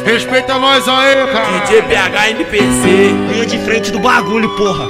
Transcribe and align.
Respeita 0.00 0.58
nós 0.58 0.86
aí, 0.88 1.14
cara. 1.32 1.58
DJ 1.66 1.82
PH 1.82 2.30
NPC. 2.30 3.14
Linha 3.30 3.46
de 3.46 3.58
frente 3.58 3.90
do 3.90 3.98
bagulho, 4.00 4.48
porra. 4.56 4.86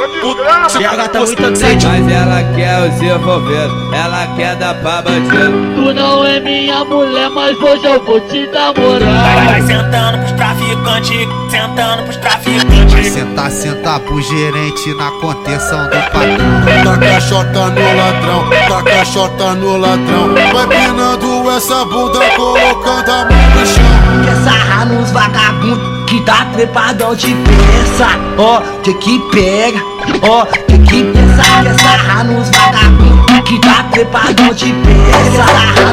PH 0.79 1.09
tá 1.09 1.21
muito 1.21 1.43
Mas 1.43 2.13
ela 2.13 2.43
quer 2.55 2.89
os 2.89 3.03
envolvidos, 3.03 3.95
ela 3.95 4.27
quer 4.37 4.57
dar 4.57 4.75
pra 4.75 5.03
bandido. 5.03 5.75
Tu 5.75 5.95
não 5.95 6.25
é 6.27 6.41
minha 6.41 6.85
mulher, 6.85 7.29
mas 7.31 7.57
hoje 7.61 7.85
eu 7.85 8.03
vou 8.05 8.21
te 8.21 8.47
Vai, 8.47 8.73
namorar. 8.75 9.45
vai 9.47 9.63
sentando 9.63 10.19
pros 10.19 10.33
traficantes, 10.77 11.29
sentando 11.51 12.03
pros 12.05 12.17
traficantes. 12.17 12.93
Vai 12.93 13.05
sentar, 13.05 13.51
sentar 13.51 14.01
pro 14.01 14.21
gerente 14.21 14.95
na 14.95 15.11
contenção 15.13 15.85
do 15.85 15.91
patrão. 15.91 16.63
Taca 16.85 17.61
a 17.61 17.71
no 17.71 17.97
ladrão, 17.97 18.51
taca 18.69 19.51
a 19.51 19.55
no 19.55 19.77
ladrão. 19.77 20.35
Vai 20.53 20.67
pinando 20.67 21.51
essa 21.51 21.85
bunda, 21.85 22.21
colocando 22.37 23.11
a 23.11 23.25
mão 23.25 23.61
no 23.61 23.67
chão. 23.67 24.25
Quer 24.25 24.37
sarrar 24.45 24.87
nos 24.87 25.11
vagabundos 25.11 26.03
que 26.07 26.21
tá 26.23 26.47
trepadão 26.53 27.15
de 27.15 27.35
peça. 27.35 28.09
Ó, 28.39 28.61
que 28.83 28.95
que 28.95 29.19
pega, 29.31 29.81
ó, 30.23 30.45
que 30.47 30.79
que 30.79 31.05
pensa. 31.05 31.63
Quer 31.63 31.81
sarrar 31.81 32.25
nos 32.25 32.49
vagabundos 32.51 33.22
que 33.53 33.59
tá 33.59 33.85
trepadão 33.91 34.55
de 34.55 34.73
peça. 34.73 35.45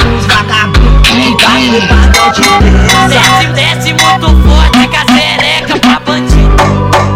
Nos 0.08 0.26
vagabundos 0.28 1.10
que 1.10 1.36
tá 1.38 1.52
trepadão 1.70 2.32
de 2.32 2.42
peça. 2.42 3.08
Desce, 3.10 3.48
desce 3.54 3.94
muito 3.94 4.28
forte 4.48 4.88
com 4.88 4.96
a 4.96 5.18
xereca 5.18 5.80
pra 5.80 6.00
bandido. 6.00 6.56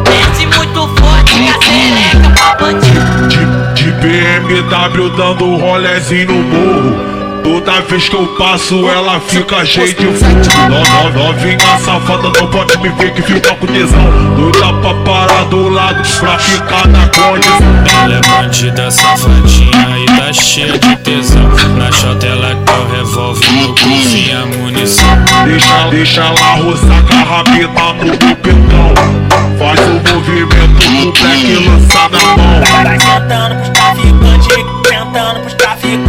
Desce 0.04 0.46
muito 0.46 0.88
forte 1.00 1.34
com 1.34 1.50
a 1.50 1.62
xereca 1.62 2.30
pra 2.36 2.56
bandido. 2.56 3.28
De, 3.30 3.84
de 3.84 3.92
BMW 3.92 5.10
dando 5.16 5.56
rolezinho 5.56 6.28
no 6.28 6.44
morro. 6.44 7.13
Toda 7.44 7.82
vez 7.82 8.08
que 8.08 8.16
eu 8.16 8.26
passo, 8.38 8.88
ela 8.88 9.20
fica 9.20 9.66
cheia 9.66 9.94
de 9.94 10.06
no, 10.06 11.10
novinha 11.12 11.60
safada, 11.84 12.32
não 12.40 12.48
pode 12.48 12.78
me 12.78 12.90
ver 12.90 13.14
que 13.14 13.22
fica 13.22 13.54
com 13.56 13.68
tesão. 13.68 14.36
Doida 14.36 14.74
pra 14.82 14.94
parar 15.04 15.44
do 15.46 15.68
lado, 15.68 16.02
pra 16.20 16.40
ficar 16.40 16.88
na 16.88 17.08
condição. 17.10 17.60
Ela 18.04 18.16
é 18.16 18.22
bandida 18.22 18.90
safadinha 18.90 20.00
e 20.00 20.06
tá 20.06 20.32
cheia 20.32 20.80
de 20.80 20.96
tesão. 20.98 21.50
Na 21.78 21.92
chota 21.92 22.26
ela 22.26 22.56
quer 22.66 22.78
o 22.78 22.98
revólver, 22.98 23.52
no 23.52 23.76
cozinha 23.76 24.46
munição. 24.46 25.06
Deixa, 25.46 25.88
deixa 25.90 26.22
ela 26.22 26.56
roçar 26.64 27.04
com 27.04 27.14
a 27.14 27.24
rabeta 27.24 27.94
no 27.94 28.06
meu 28.06 28.36
pentão. 28.38 28.94
Faz 29.60 29.80
o 29.82 30.14
movimento 30.14 30.88
do 30.88 31.12
black 31.12 31.68
lança 31.68 32.10
na 32.10 32.38
mão. 32.38 32.64
Vai 32.72 33.00
sentando 33.00 33.56
pros 33.56 33.70
traficantes, 33.70 34.48
sentando 34.88 35.40
pros 35.42 35.54
traficantes. 35.54 36.03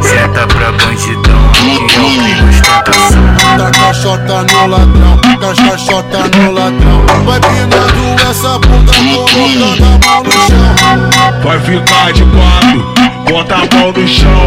Senta 0.00 0.46
pra 0.46 0.72
bandidão, 0.72 1.50
aqui 1.50 1.94
é 1.94 2.42
o 2.42 2.48
ostentação. 2.48 3.70
Caixota 3.78 4.42
no 4.44 4.66
ladrão, 4.66 5.16
das 5.38 5.58
caixota 5.58 6.18
no 6.36 6.52
ladrão. 6.52 7.04
Vai 7.24 7.40
pinando 7.40 8.30
essa 8.30 8.58
bunda, 8.58 8.92
colocando 8.92 9.64
a 9.84 10.06
mão 10.06 10.22
no 10.22 10.30
chão. 10.32 11.42
Vai 11.44 11.58
ficar 11.60 12.12
de 12.12 12.24
quatro, 12.24 12.78
bota 13.30 13.54
a 13.54 13.58
mão 13.76 13.92
no 13.92 14.08
chão. 14.08 14.44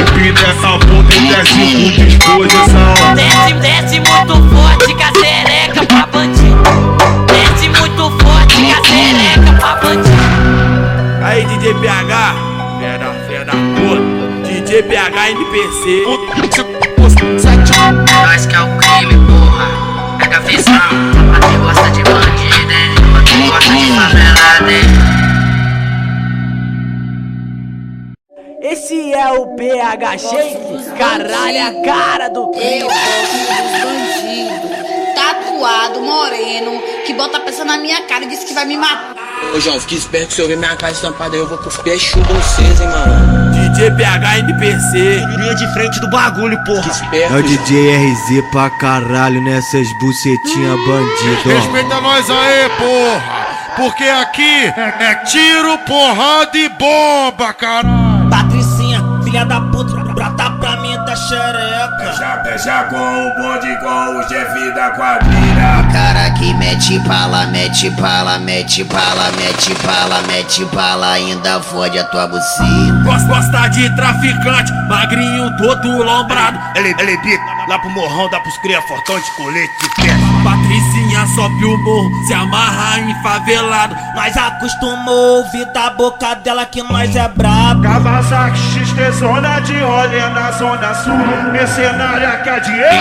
Empina 0.00 0.40
essa 0.40 0.78
bunda 0.86 1.14
e 1.14 1.16
desce 1.28 1.52
com 1.52 2.04
disposição. 2.04 2.94
Desce, 3.14 3.52
desce 3.54 3.96
muito 4.00 4.34
forte 4.54 4.96
a 5.02 5.12
xereca 5.18 5.86
pra 5.86 6.06
bandido. 6.06 6.62
Desce 7.26 7.68
muito 7.68 8.04
forte 8.24 8.56
a 8.72 8.80
xereca 8.86 9.52
pra 9.58 9.76
bandido. 9.76 10.18
Aí 11.22 11.44
DJ 11.44 11.74
PH, 11.74 12.47
DJ 14.78 14.82
PH 14.82 15.30
NPC. 15.30 16.04
Nós 18.22 18.46
que 18.46 18.54
é 18.54 18.60
o 18.60 18.76
crime, 18.76 19.14
porra. 19.26 19.66
Pega 20.18 20.36
a 20.36 20.40
visão. 20.40 20.72
Aqui 21.34 21.56
gosta 21.58 21.90
de 21.90 22.02
bandido, 22.04 22.70
hein? 22.70 22.94
Aqui 23.18 23.48
gosta 23.48 23.74
de 23.74 23.86
favelada, 23.92 24.70
hein? 24.70 24.86
Esse 28.60 29.12
é 29.14 29.32
o 29.32 29.56
PH 29.56 30.18
Shake, 30.18 30.90
caralho, 30.96 31.66
a 31.66 31.72
cara 31.84 32.28
do 32.28 32.52
Eu 32.54 32.86
gosto 32.86 33.32
dos 33.32 33.80
bandidos. 33.82 34.70
Tatuado, 35.16 36.00
moreno, 36.00 36.80
que 37.04 37.14
bota 37.14 37.38
a 37.38 37.40
peça 37.40 37.64
na 37.64 37.78
minha 37.78 38.02
cara 38.02 38.24
e 38.24 38.28
diz 38.28 38.44
que 38.44 38.54
vai 38.54 38.64
me 38.64 38.76
matar. 38.76 39.27
Ô 39.54 39.60
João, 39.60 39.80
fique 39.80 39.96
esperto 39.96 40.28
que 40.28 40.34
se 40.34 40.40
eu 40.40 40.48
ver 40.48 40.56
minha 40.56 40.76
cara 40.76 40.92
estampada 40.92 41.34
aí, 41.34 41.40
eu 41.40 41.48
vou 41.48 41.58
cuspir 41.58 41.94
a 41.94 41.98
chuva 41.98 42.32
vocês, 42.34 42.80
hein, 42.80 42.88
mano. 42.88 43.50
DJ 43.72 43.90
PH 43.92 44.38
NPC. 44.38 45.26
linha 45.36 45.54
de 45.54 45.72
frente 45.72 46.00
do 46.00 46.10
bagulho, 46.10 46.58
porra. 46.64 46.90
Esperto. 46.90 47.34
É 47.34 47.36
o 47.36 47.42
DJ 47.42 47.96
RZ 47.96 48.50
pra 48.50 48.70
caralho 48.70 49.40
nessas 49.42 49.86
bucetinha 49.98 50.76
bandido. 50.76 51.48
Respeita 51.48 52.00
nós 52.00 52.28
aí, 52.30 52.68
porra. 52.78 53.48
Porque 53.76 54.04
aqui 54.04 54.64
é 54.66 55.14
tiro, 55.26 55.78
porrada 55.86 56.58
e 56.58 56.68
bomba, 56.68 57.52
caralho. 57.52 58.28
Patricinha, 58.28 59.02
filha 59.22 59.44
da 59.44 59.60
puta, 59.60 60.07
xereca. 61.28 62.12
Já 62.18 62.36
beija 62.36 62.84
com 62.84 62.96
o 62.96 63.34
bonde, 63.34 63.76
com 63.80 64.18
o 64.18 64.28
chefe 64.28 64.74
da 64.74 64.90
quadrilha. 64.90 65.88
Cara 65.92 66.30
que 66.32 66.54
mete 66.54 66.98
bala, 67.00 67.46
mete 67.46 67.90
bala, 67.90 68.38
mete 68.38 68.84
bala, 68.84 69.30
mete 69.36 69.74
bala, 69.84 70.22
mete 70.28 70.64
bala, 70.66 71.12
ainda 71.12 71.60
fode 71.60 71.98
a 71.98 72.04
tua 72.04 72.26
bucina. 72.26 73.02
Gosta, 73.04 73.26
gosta 73.26 73.68
de 73.68 73.94
traficante, 73.96 74.72
magrinho, 74.88 75.56
todo 75.56 76.02
lombrado. 76.02 76.58
Ele, 76.76 76.94
ele 76.98 77.16
bica 77.18 77.58
lá 77.68 77.78
pro 77.78 77.90
morrão, 77.90 78.28
dá 78.30 78.40
pros 78.40 78.56
cria 78.58 78.80
fortão 78.82 79.20
de 79.20 79.30
colete 79.36 79.72
de 79.82 79.88
pé. 79.96 80.16
Patricinha 80.42 81.26
sobe 81.34 81.64
o 81.64 81.78
morro, 81.78 82.26
se 82.26 82.34
amarra 82.34 83.00
em 83.00 83.22
favelado. 83.22 83.94
Nós 84.14 84.36
acostumou 84.36 85.38
ouvir 85.38 85.66
da 85.72 85.90
boca 85.90 86.34
dela 86.36 86.64
que 86.64 86.82
nós 86.82 87.14
é 87.14 87.28
brabo. 87.28 87.82
Kawasaki 87.82 88.58
XT 88.58 89.10
zona 89.12 89.60
de 89.60 89.78
rolê 89.80 90.28
na 90.30 90.50
zona 90.52 90.94
sul. 90.94 91.07
Mercenária 91.52 92.36
quer 92.44 92.60
dinheiro. 92.60 92.94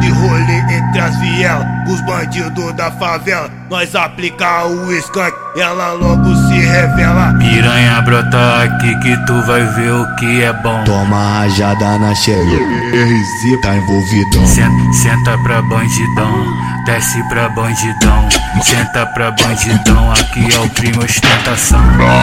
De 0.00 0.10
rolê 0.10 0.58
entre 0.76 1.00
as 1.00 1.16
vielas, 1.18 1.66
os 1.88 2.00
bandidos 2.02 2.72
da 2.74 2.90
favela. 2.92 3.50
Nós 3.70 3.94
aplicar 3.94 4.66
o 4.66 4.92
skunk, 4.94 5.32
ela 5.56 5.92
logo 5.92 6.34
se 6.48 6.58
revela. 6.60 7.34
Piranha 7.38 8.00
brota 8.02 8.62
aqui 8.62 8.94
que 9.00 9.16
tu 9.26 9.42
vai 9.42 9.64
ver 9.64 9.92
o 9.92 10.16
que 10.16 10.42
é 10.42 10.52
bom. 10.52 10.84
Toma 10.84 11.40
rajada 11.40 11.98
na 11.98 12.14
xereca. 12.14 12.64
RZ 12.94 13.60
tá 13.62 13.76
envolvidão. 13.76 14.46
Senta, 14.46 14.92
senta 14.92 15.36
pra 15.42 15.60
bandidão, 15.62 16.46
desce 16.88 17.22
pra 17.24 17.50
bandidão, 17.50 18.26
senta 18.62 19.04
pra 19.08 19.30
bandidão, 19.30 20.10
aqui 20.10 20.48
é 20.54 20.58
o 20.58 20.70
crime 20.70 21.04
ostentação. 21.04 21.78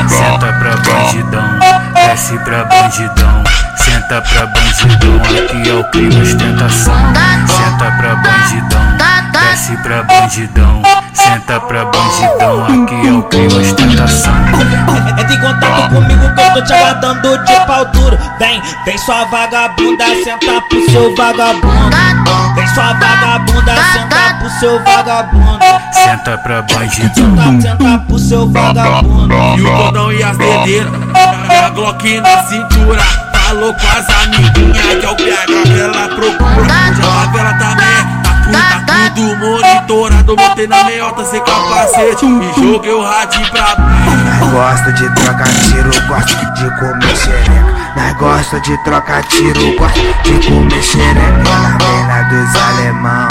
Senta 0.09 0.53
pra 0.53 0.76
bandidão, 0.78 1.59
desce 1.94 2.36
pra 2.40 2.64
bandidão, 2.64 3.44
senta 3.78 4.22
pra 4.24 4.48
bandidão, 4.48 5.22
aqui 5.22 5.70
é 5.70 5.74
o 5.74 5.84
crime 5.92 6.20
ostentação. 6.20 6.96
Senta 7.46 7.92
pra 7.92 8.16
bandidão, 8.16 8.98
desce 9.31 9.78
pra 9.84 10.02
bandidão, 10.02 10.81
senta 11.14 11.59
pra 11.59 11.86
bandidão, 11.86 12.66
aqui 12.66 13.08
é 13.08 13.12
o 13.12 13.22
crime 13.22 13.54
ostentação. 13.54 14.34
Entra 15.20 15.34
em 15.36 15.42
contato 15.42 15.94
comigo 15.94 16.34
que 16.34 16.42
eu 16.42 16.54
tô 16.56 16.62
te 16.64 16.74
aguardando 16.74 17.38
de 17.46 17.66
pau 17.68 17.86
duro. 17.86 18.18
Vem, 18.40 18.59
vem 18.84 18.98
sua 18.98 19.25
vagabunda, 19.25 20.06
senta 20.24 20.59
pro 20.68 20.90
seu 20.90 21.16
vagabundo. 21.16 21.96
Vem 22.56 22.68
sua 22.70 22.94
vagabunda, 22.94 23.44
senta 23.62 24.36
pro 24.40 24.50
seu 24.60 24.84
vagabundo. 24.84 25.60
Senta 25.92 26.38
pra 26.38 26.62
bandidão. 26.62 27.36
Senta, 27.36 27.62
senta 27.62 27.98
pro 28.00 28.20
seu 28.20 28.50
vagabundo. 28.50 29.34
E 29.58 29.62
o 29.62 29.78
cordão 29.78 30.12
e 30.12 30.24
as 30.24 30.38
dedeiras, 30.38 30.92
a 31.66 31.70
Glock 31.70 32.22
na 32.22 32.44
cintura. 32.44 33.02
Falou 33.46 33.74
com 33.76 33.88
as 33.88 34.10
amiguinhas 34.24 35.00
que 35.00 35.06
é 35.06 35.10
o 35.10 35.16
PH 35.16 35.46
que 35.46 35.80
ela 35.80 36.08
procura. 36.08 36.68
Já 36.68 37.04
a 37.04 37.26
favela 37.26 37.54
também, 37.54 37.98
tá 38.52 38.81
tudo, 38.81 38.86
tá 38.86 39.10
tudo 39.16 39.36
monitorado. 39.38 40.36
Botei 40.36 40.68
na 40.68 40.84
meiota 40.84 41.25
sem 41.25 41.40
capacete 41.42 42.25
e 42.25 42.54
joguei 42.60 42.92
o 42.92 43.04
rádio 43.04 43.42
pra 43.51 43.75
baixo. 43.75 44.51
Gosta 44.51 44.92
de 44.94 45.10
trocar 45.13 45.48
tiro, 45.48 45.92
gosta 46.08 46.46
de 46.54 46.80
comer 46.80 47.16
xereca. 47.16 47.75
Nós 47.95 48.13
gosta 48.18 48.59
de 48.59 48.77
trocar 48.83 49.24
tiro, 49.24 49.77
gosta 49.77 50.00
de 50.24 50.47
comer 50.47 50.83
xereca. 50.83 51.47
Ela 51.47 51.77
vem 51.77 52.07
lá 52.07 52.21
dos 52.24 52.56
alemão, 52.56 53.27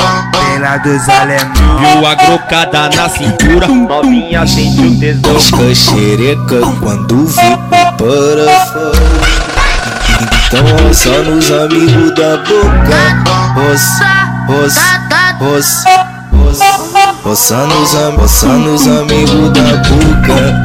lá 0.61 0.77
dos 0.79 1.09
alemão. 1.09 1.79
Viu 1.79 2.07
a 2.07 2.15
grocada 2.15 2.89
na 2.97 3.09
cintura, 3.09 3.67
novinha 3.69 4.47
sente 4.47 4.81
o 4.81 4.99
tesão. 4.99 5.39
Fica 5.39 5.75
xereca 5.75 6.61
quando 6.81 7.27
vê 7.27 7.57
para 7.69 7.93
fora. 7.97 9.05
Então 10.47 10.87
roça 10.87 11.23
nos 11.25 11.51
amigos 11.51 12.15
da 12.15 12.37
boca. 12.39 13.55
Roça, 13.55 14.05
roça, 14.47 14.81
roça, 15.41 16.07
roça. 16.33 16.65
Roça 17.23 17.57
nos, 17.67 17.95
am 17.95 18.17
roça 18.17 18.47
nos 18.47 18.87
amigos 18.87 19.51
da 19.51 19.77
boca. 19.77 20.63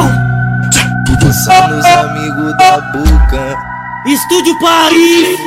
Roça 1.22 1.68
nos 1.68 1.86
amigos 1.86 2.58
da 2.58 2.82
boca. 2.94 3.69
Estúdio 4.10 4.58
Paris. 4.58 5.40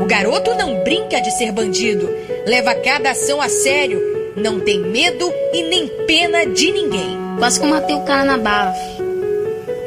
O 0.00 0.04
garoto 0.06 0.54
não 0.56 0.82
brinca 0.82 1.20
de 1.20 1.30
ser 1.30 1.52
bandido. 1.52 2.10
Leva 2.44 2.74
cada 2.74 3.12
ação 3.12 3.40
a 3.40 3.48
sério. 3.48 4.02
Não 4.36 4.58
tem 4.58 4.80
medo 4.80 5.32
e 5.52 5.62
nem 5.62 5.86
pena 6.04 6.46
de 6.46 6.72
ninguém. 6.72 7.16
Quase 7.38 7.60
que 7.60 7.64
eu 7.64 7.70
matei 7.70 7.94
o 7.94 8.02
cara 8.02 8.24
na 8.24 8.36
bala. 8.36 8.74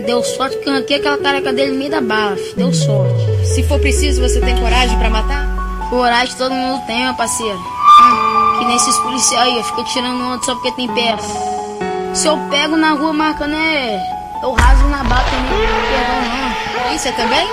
Deu 0.06 0.24
sorte 0.24 0.60
que 0.60 0.70
eu 0.70 0.72
arranquei 0.72 0.96
aquela 0.96 1.18
careca 1.18 1.52
dele 1.52 1.74
no 1.74 1.78
meio 1.78 1.92
da 1.92 2.00
bala. 2.00 2.38
Deu 2.56 2.72
sorte. 2.72 3.46
Se 3.46 3.64
for 3.64 3.82
preciso, 3.82 4.22
você 4.22 4.40
tem 4.40 4.56
coragem 4.56 4.98
para 4.98 5.10
matar? 5.10 5.59
Coragem 5.90 6.36
todo 6.38 6.54
mundo 6.54 6.86
tem, 6.86 7.04
meu 7.06 7.14
parceiro. 7.16 7.58
Hum, 7.58 8.60
Que 8.60 8.66
nem 8.66 8.76
esses 8.76 8.96
policiais 9.00 9.48
aí, 9.48 9.64
fica 9.64 9.84
tirando 9.86 10.22
onda 10.24 10.44
só 10.44 10.54
porque 10.54 10.72
tem 10.74 10.88
perna. 10.88 11.22
Se 12.14 12.28
eu 12.28 12.38
pego 12.50 12.76
na 12.78 12.92
rua 12.92 13.14
marcando 13.14 13.56
é. 13.56 14.00
Eu 14.42 14.54
rasgo 14.54 14.88
na 14.90 15.04
bala 15.04 15.24
também, 15.24 15.68
não 15.68 15.82
perdão 15.90 16.22
não. 16.22 16.84
Polícia 16.84 17.12
também? 17.14 17.48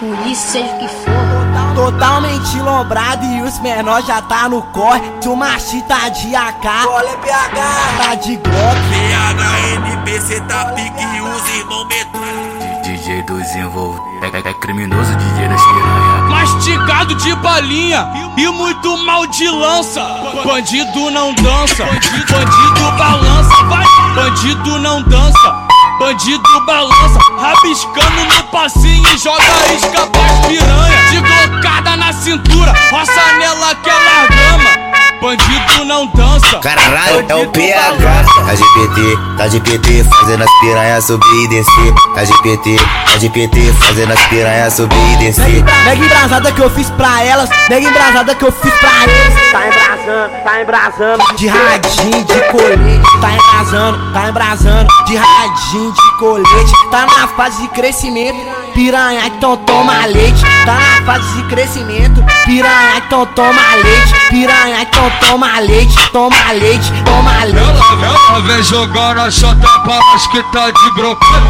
Polícia, 0.00 0.50
seja 0.62 0.74
o 0.74 0.78
que 0.78 0.88
for. 0.88 1.74
Totalmente 1.74 2.58
lombrado 2.60 3.24
e 3.24 3.42
os 3.42 3.58
menores 3.60 4.06
já 4.06 4.20
tá 4.22 4.48
no 4.48 4.62
corre. 4.72 5.02
Se 5.20 5.28
o 5.28 5.36
machita 5.36 6.08
de 6.10 6.34
AK, 6.34 6.66
olha 6.88 7.16
PH, 7.18 7.52
tá 7.98 8.14
de 8.14 8.36
Glock. 8.36 8.76
PHNPC 8.90 10.40
tá 10.42 10.64
pique 10.74 11.02
e 11.04 11.20
os 11.20 11.48
irmãos 11.54 11.86
metralha. 11.86 12.82
DJ 12.82 13.22
dos 13.22 13.54
envolvidos. 13.54 14.34
É, 14.34 14.48
é 14.48 14.54
criminoso 14.54 15.14
DJ 15.16 15.48
das 15.48 15.62
piranha. 15.62 16.15
Mastigado 16.46 17.12
de 17.16 17.34
balinha 17.34 18.08
e 18.36 18.46
muito 18.46 18.96
mal 18.98 19.26
de 19.26 19.48
lança. 19.50 20.00
Bandido 20.44 21.10
não 21.10 21.34
dança, 21.34 21.84
bandido 21.84 22.92
balança, 22.96 23.64
vai. 23.64 23.84
Bandido 24.14 24.78
não 24.78 25.02
dança, 25.02 25.54
bandido 25.98 26.60
balança. 26.64 27.18
Rabiscando 27.40 28.24
no 28.32 28.42
passinho 28.44 29.04
e 29.12 29.18
joga 29.18 29.42
isca 29.74 30.06
pras 30.06 30.46
piranha. 30.46 30.96
De 31.10 31.20
glocada 31.20 31.96
na 31.96 32.12
cintura, 32.12 32.72
roça 32.92 33.32
nela 33.40 33.74
que 33.74 33.90
ela 33.90 34.26
gama. 34.28 34.85
Bandido 35.20 35.84
não 35.84 36.06
dança. 36.08 36.58
Caralho, 36.58 37.24
é 37.28 37.34
o 37.34 37.48
PH. 37.48 38.24
Tá 38.46 38.54
de 38.54 38.62
PT, 38.74 39.18
tá 39.36 39.46
de 39.48 39.60
PT, 39.60 40.04
fazendo 40.04 40.44
as 40.44 40.60
piranhas 40.60 41.04
subir 41.04 41.44
e 41.44 41.48
descer. 41.48 41.94
Tá 42.14 42.24
de 42.24 42.42
PT, 42.42 42.76
tá 42.76 43.18
de 43.18 43.28
PT, 43.30 43.72
fazendo 43.80 44.12
as 44.12 44.26
piranhas 44.26 44.74
subir 44.74 45.12
e 45.12 45.16
descer. 45.16 45.64
Mega 45.84 46.04
embrasada 46.04 46.52
que 46.52 46.60
eu 46.60 46.70
fiz 46.70 46.90
pra 46.90 47.22
elas, 47.24 47.48
mega 47.68 47.88
embrasada 47.88 48.34
que 48.34 48.44
eu 48.44 48.52
fiz 48.52 48.74
pra 48.74 48.90
eles. 49.04 49.52
Tá 49.52 49.66
embrasando, 49.66 50.42
tá 50.44 50.62
embrasando. 50.62 51.36
De 51.36 51.48
radinho, 51.48 52.24
de 52.24 52.40
colete. 52.50 53.20
Tá 53.20 53.32
embrasando, 53.32 54.12
tá 54.12 54.28
embrasando. 54.28 54.88
De 55.06 55.16
radinho, 55.16 55.92
de 55.92 56.18
colete. 56.18 56.72
Tá 56.90 57.06
na 57.06 57.28
fase 57.28 57.62
de 57.62 57.68
crescimento. 57.68 58.65
Piranha, 58.76 59.26
então 59.28 59.56
toma 59.56 60.04
leite. 60.04 60.42
Tá 60.66 60.74
na 60.74 61.06
fase 61.06 61.32
de 61.32 61.44
crescimento. 61.44 62.22
Piranha, 62.44 62.98
então 62.98 63.24
toma 63.24 63.74
leite. 63.82 64.14
Piranha, 64.28 64.82
então 64.82 65.10
toma 65.18 65.58
leite. 65.60 66.10
Toma 66.10 66.52
leite, 66.52 66.92
toma 67.02 67.44
leite. 67.44 67.80
Ela 68.28 68.40
vem 68.42 68.62
jogar 68.62 69.14
na 69.14 69.30
chota 69.30 69.66
para 69.82 69.94
nós 69.94 70.26
que 70.26 70.42
tá 70.52 70.70
de 70.70 70.90
brocada. 70.90 71.48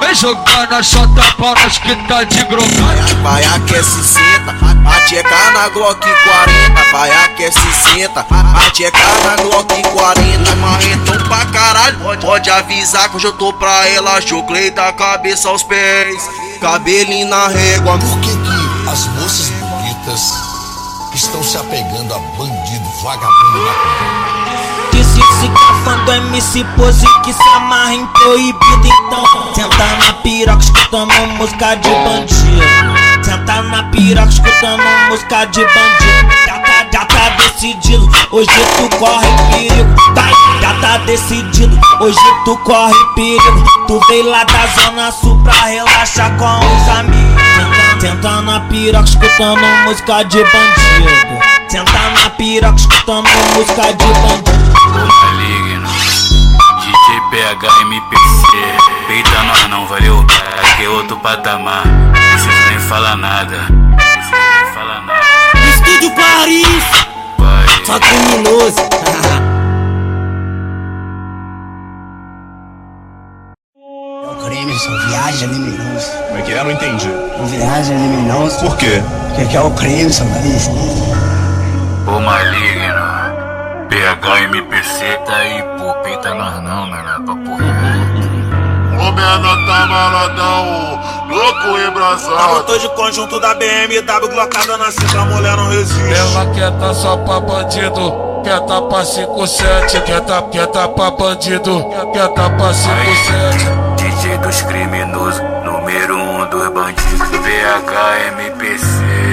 Vem 0.00 0.14
jogar 0.14 0.68
na 0.70 0.80
chota 0.84 1.22
para 1.36 1.60
nós 1.62 1.78
que 1.78 1.96
tá 2.06 2.22
de 2.22 2.44
brocada. 2.44 3.12
Vai 3.24 3.44
aquece 3.44 4.04
senta, 4.04 4.54
a 4.86 5.00
tcheca 5.00 5.50
na 5.54 5.68
Glock 5.68 6.00
40 6.00 6.82
Vai 6.92 7.10
aquece 7.10 7.60
senta, 7.72 8.26
a 8.30 8.70
tcheca 8.70 8.98
na 9.24 9.42
Glock 9.42 9.82
40 9.82 10.56
Marretão 10.56 11.28
pra 11.28 11.46
caralho, 11.46 11.98
pode, 11.98 12.26
pode 12.26 12.50
avisar 12.50 13.08
que 13.08 13.16
hoje 13.16 13.26
eu 13.26 13.32
tô 13.32 13.52
pra 13.52 13.88
ela 13.88 14.20
Joglei 14.20 14.70
da 14.72 14.92
cabeça 14.92 15.48
aos 15.48 15.62
pés, 15.62 16.28
cabelinho 16.62 17.28
na 17.28 17.48
régua. 17.48 17.98
Por 17.98 18.20
que 18.20 18.30
que 18.30 18.88
as 18.88 19.06
moças 19.08 19.50
bonitas 19.50 20.32
estão 21.12 21.42
se 21.42 21.56
apegando 21.58 22.14
a 22.14 22.18
bandido, 22.38 22.88
vagabundo 23.02 23.64
na 23.66 24.92
Disse 24.92 25.14
se 25.14 25.48
tá 25.48 25.74
fã 25.84 26.04
do 26.04 26.12
MC 26.12 26.64
Pose 26.76 27.06
que 27.24 27.32
se 27.32 27.48
amarra 27.48 27.94
em 27.94 28.06
proibido 28.06 28.86
Então. 28.86 29.54
Senta 29.54 29.96
na 29.96 30.12
piroca 30.22 30.62
escutando 30.62 31.12
música 31.36 31.74
de 31.74 31.90
bandido. 31.90 33.24
Senta 33.24 33.62
na 33.62 33.82
piroca 33.84 34.28
escutando 34.28 34.82
música 35.10 35.44
de 35.46 35.60
bandido 35.64 36.61
Já 36.92 37.04
tá, 37.06 37.30
decidido, 37.30 38.08
hoje 38.30 38.50
tu 38.76 38.98
corre 38.98 39.26
perigo 39.50 39.94
tá, 40.14 40.28
Já 40.60 40.74
tá 40.80 40.98
decidido, 40.98 41.78
hoje 42.00 42.18
tu 42.44 42.56
corre 42.58 42.92
perigo 43.14 43.64
Tu 43.86 44.00
veio 44.08 44.28
lá 44.28 44.44
da 44.44 44.66
zona 44.66 45.10
sul 45.10 45.42
pra 45.42 45.54
relaxar 45.64 46.36
com 46.36 46.44
os 46.44 46.88
amigos 46.88 47.42
Senta, 47.56 48.00
senta 48.00 48.42
na 48.42 48.60
piroca 48.60 49.04
escutando 49.04 49.66
música 49.84 50.22
de 50.24 50.38
bandido 50.44 51.42
Senta 51.68 52.10
na 52.10 52.30
piroca 52.30 52.76
escutando 52.76 53.28
música 53.54 53.92
de 53.94 54.04
bandido 54.04 54.62
Maligno. 54.92 55.88
DJ 55.88 57.20
PH 57.30 57.80
MPC. 57.82 58.46
Peita 59.06 59.42
nós 59.44 59.68
não, 59.70 59.86
valeu? 59.86 60.26
Aqui 60.62 60.84
é 60.84 60.88
outro 60.88 61.16
patamar. 61.16 61.84
Preciso 62.12 62.70
nem 62.70 62.78
falar 62.78 63.16
nada. 63.16 63.66
Estúdio 66.02 66.16
Paris, 66.16 66.66
só 67.84 68.00
criminoso. 68.00 68.76
É 74.20 74.28
o 74.28 74.34
crime, 74.44 74.78
são 74.80 75.08
viagem 75.08 75.48
liminoso. 75.48 76.10
Como 76.26 76.38
é 76.38 76.42
que 76.42 76.52
é? 76.52 76.64
Não 76.64 76.70
entendi. 76.72 77.08
Viagem 77.44 77.96
liminoso. 77.96 78.58
Por 78.58 78.76
quê? 78.78 79.00
Porque 79.28 79.46
que 79.46 79.56
é 79.56 79.60
o 79.60 79.70
crime, 79.70 80.12
são 80.12 80.26
Paris. 80.26 80.68
Ô 82.08 82.18
maligno. 82.18 83.12
PH 83.88 84.40
MPC 84.40 85.04
tá 85.24 85.36
aí, 85.36 85.62
pô. 85.78 85.94
Peita 86.02 86.34
nós 86.34 86.60
não, 86.64 86.88
mano. 86.88 87.24
Pra 87.24 87.36
porra. 87.36 87.71
O 89.12 89.14
menor 89.14 89.66
tá 89.66 89.86
maladão, 89.86 90.98
louco 91.28 91.78
e 91.78 91.86
embrasado. 91.86 92.56
Eu 92.56 92.62
tô 92.62 92.78
de 92.78 92.88
conjunto 92.94 93.38
da 93.40 93.54
BMW, 93.54 94.28
glocada 94.30 94.78
na 94.78 94.90
cinta, 94.90 95.20
a 95.20 95.24
mulher 95.26 95.54
não 95.54 95.68
resiste. 95.68 96.14
Ela 96.14 96.46
quer 96.54 96.70
tá 96.78 96.94
só 96.94 97.18
pra 97.18 97.38
bandido. 97.40 98.32
Quer 98.42 98.58
tá 98.60 98.80
pra 98.80 99.02
5-7, 99.02 100.02
quer 100.02 100.20
tá, 100.22 100.42
quer 100.50 100.66
tá 100.68 100.88
pra 100.88 101.10
bandido, 101.10 101.84
quer 102.14 102.26
tá 102.28 102.48
pra 102.48 102.72
5-7. 102.72 103.94
DJ 103.96 104.38
dos 104.38 104.62
criminosos, 104.62 105.42
número 105.62 106.16
um 106.16 106.46
dos 106.46 106.68
bandidos. 106.70 107.28
PH 107.28 108.26
MPC. 108.28 108.86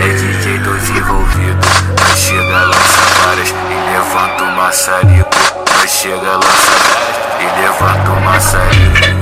É 0.04 0.08
DJ 0.14 0.58
dos 0.60 0.90
envolvidos. 0.90 1.70
Nós 2.02 2.20
chega, 2.20 2.66
lança 2.66 3.02
várias 3.24 3.50
e 3.50 3.54
levanta 3.94 4.44
o 4.44 4.56
maçarico. 4.58 5.30
Nós 5.74 5.90
chega, 5.90 6.34
lança 6.34 6.72
várias 6.84 7.20
e 7.40 7.62
levanta 7.62 8.12
o 8.12 8.22
maçarico. 8.22 9.19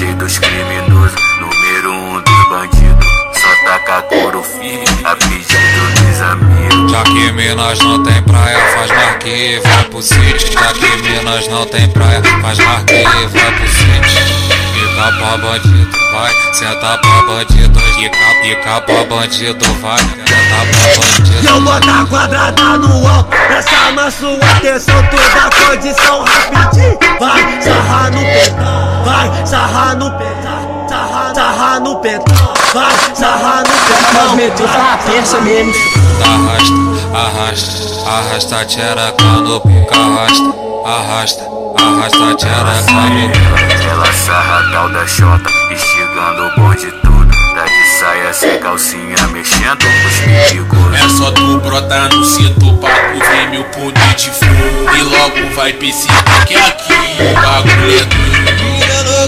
DJ 0.00 0.14
dos 0.14 0.38
criminosos, 0.38 1.20
número 1.38 1.92
um 1.92 2.22
dos 2.22 2.48
bandidos. 2.48 3.06
Só 3.34 3.54
taca 3.66 4.00
couro 4.00 4.42
firme, 4.42 4.86
a 5.04 5.14
pedido 5.14 5.44
dos 5.44 6.20
amigos. 6.22 6.90
Já 6.90 7.02
que 7.02 7.32
Minas 7.32 7.78
não 7.80 8.02
tem 8.02 8.22
praia, 8.22 8.58
faz 8.76 8.90
marque, 8.92 9.60
vai 9.62 9.84
pro 9.90 10.00
sítio. 10.00 10.52
Já 10.52 10.72
que 10.72 11.02
Minas 11.02 11.48
não 11.48 11.66
tem 11.66 11.86
praia, 11.90 12.22
faz 12.40 12.58
marque, 12.60 12.94
vai 13.02 13.52
pro 13.52 13.68
sítio. 13.68 14.59
Pica 15.00 15.12
pra 15.12 15.38
bandido, 15.38 15.98
vai, 16.12 16.32
senta 16.52 16.98
pra 16.98 17.22
bandido. 17.22 17.80
Pica, 17.80 18.18
pica 18.42 18.80
pra 18.82 19.04
bandido, 19.06 19.64
vai, 19.80 19.98
senta 19.98 20.20
pra 20.26 21.04
bandido. 21.24 21.48
Eu 21.48 21.60
botar 21.62 22.06
quadrada 22.06 22.76
no 22.76 23.08
alto 23.08 23.30
Pra 23.30 23.62
chamar 23.62 24.12
sua 24.12 24.36
atenção 24.36 24.94
Toda 25.10 25.66
condição 25.66 26.22
rapidinho. 26.52 26.98
Vai, 27.18 27.62
sarrar 27.62 28.12
no 28.12 28.20
pedal 28.20 29.04
Vai, 29.04 29.46
sarrar 29.46 29.96
no 29.96 30.10
pedal 30.18 30.86
Sarrar, 30.88 31.34
sarrar 31.34 31.80
no 31.80 31.96
pedal. 32.00 32.54
Vai, 32.74 32.92
sarrar 33.14 33.62
no 33.62 33.64
pedal 33.64 34.26
Nós 34.26 34.34
meteu 34.34 34.66
a 34.66 34.98
terça 34.98 35.40
mesmo. 35.40 35.72
Arrasta, 36.22 36.74
arrasta, 37.16 38.10
arrasta 38.10 38.56
a 38.56 38.64
tchereca 38.66 39.24
no 39.24 39.60
pica, 39.60 39.96
arrasta, 39.96 40.54
arrasta, 40.84 41.59
arrasta 41.78 42.30
a 42.30 42.34
tchereca. 42.34 43.90
Ela 43.90 44.12
sarra 44.12 44.70
tal 44.72 44.88
da 44.90 45.06
xota, 45.06 45.50
instigando 45.70 46.46
o 46.46 46.60
bonde 46.60 46.92
tudo. 47.02 47.30
Tá 47.54 47.64
de 47.64 47.98
saia 47.98 48.32
sem 48.32 48.58
calcinha, 48.58 49.28
mexendo 49.32 49.78
com 49.78 50.08
os 50.08 50.20
perigos. 50.20 50.80
É 50.94 51.08
só 51.08 51.30
tu 51.30 51.58
brotar 51.60 52.12
no 52.14 52.24
cinto 52.24 52.76
pra 52.78 52.90
tu 52.90 53.18
ver 53.18 53.48
meu 53.50 53.64
poder 53.64 54.14
de 54.16 54.30
fogo 54.30 54.96
E 54.96 55.02
logo 55.02 55.54
vai 55.54 55.72
perceber 55.72 56.46
que 56.46 56.54
aqui 56.56 56.92
o 56.92 57.34
bagulho 57.40 58.00
é 58.00 58.04
doido 58.04 58.29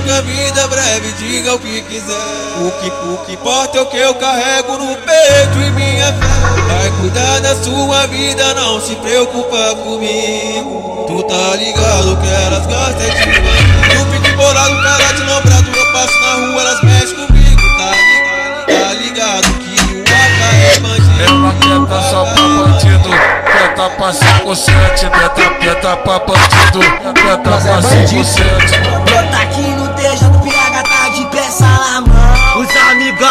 Louca, 0.03 0.23
vida 0.23 0.67
breve, 0.67 1.13
diga 1.13 1.55
o 1.55 1.59
que 1.61 1.81
quiser. 1.83 2.13
O 2.61 2.71
que, 2.73 2.89
o 2.89 3.25
que 3.25 3.33
importa 3.35 3.79
é 3.79 3.81
o 3.81 3.87
que 3.87 3.97
eu 3.97 4.15
carrego 4.17 4.77
no 4.77 4.97
peito 4.97 5.59
e 5.65 5.71
minha 5.71 6.07
fé. 6.07 6.73
Vai 6.73 6.91
cuidar 7.01 7.41
da 7.41 7.55
sua 7.63 8.07
vida, 8.09 8.53
não 8.55 8.81
se 8.81 8.97
preocupa 8.97 9.77
comigo. 9.77 11.05
Tu 11.07 11.23
tá 11.23 11.57
ligado 11.57 12.17
que 12.21 12.29
elas 12.29 12.67
gostam 12.67 13.11
de 13.11 13.27
mim. 13.27 13.97
No 13.97 14.07
pique 14.07 14.37
bolado, 14.37 14.83
cara 14.83 15.13
de 15.13 15.23
nombrado, 15.23 15.71
eu 15.73 15.93
passo 15.93 16.21
na 16.21 16.33
rua, 16.35 16.61
elas 16.63 16.83
mexem 16.83 17.27
comigo. 17.27 17.63
Tá 17.79 17.95
ligado, 17.95 18.83
tá 18.83 18.95
ligado 18.95 19.59
que 19.61 19.81
o 19.95 20.03
AK 20.03 20.43
é 20.65 20.81
bandido. 20.81 21.23
Ela 21.23 21.55
quer 21.61 21.95
tá 21.95 22.11
só 22.11 22.25
pra 22.25 22.43
bandido, 22.43 23.09
quer 23.09 23.43
Peta 23.73 23.89
pra 23.91 24.13
57, 24.13 25.07
peta, 25.11 25.51
peta 25.61 25.97
pra 25.97 26.19
bandido. 26.19 26.81
Peta 27.15 27.39
pra 27.39 27.83
57. 27.83 28.81
Brota 29.05 29.37
aqui 29.43 29.72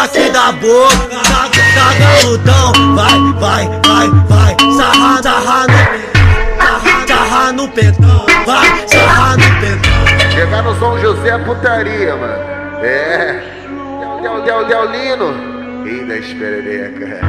aqui 0.02 0.30
da 0.30 0.52
boca, 0.52 0.96
tá, 1.24 1.48
tá. 2.44 2.72
Vai, 2.94 3.18
vai, 3.38 3.68
vai, 3.86 4.08
vai, 4.28 4.56
sarra, 4.76 5.22
sarra 5.22 5.66
no 5.68 6.12
sarra, 6.58 7.06
sarra 7.06 7.52
no 7.52 7.68
pentão. 7.68 8.26
Vai, 8.46 8.88
sarra 8.88 9.36
no 9.36 9.60
pentão. 9.60 10.30
Chegar 10.34 10.62
no 10.62 10.78
São 10.78 11.00
José 11.00 11.38
putaria, 11.38 12.16
mano. 12.16 12.82
É. 12.82 13.42
Del, 14.22 14.42
del, 14.42 14.66
del, 14.66 14.90
Lino. 14.90 15.84
Rei 15.84 16.04
da 16.04 16.16
esperereca. 16.16 17.20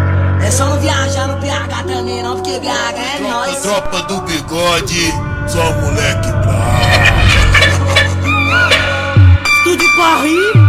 É 0.44 0.52
só 0.52 0.66
não 0.66 0.80
viajar 0.80 1.28
no 1.28 1.40
PH 1.40 1.84
também, 1.84 2.24
não, 2.24 2.36
porque 2.36 2.60
PH 2.60 3.02
é 3.02 3.20
nóis. 3.20 3.62
Tropa 3.62 4.02
do 4.04 4.22
bigode, 4.22 5.12
só 5.48 5.72
moleque 5.74 6.32
bravo. 6.44 6.74
Tudo 9.64 9.84
ela 9.96 10.63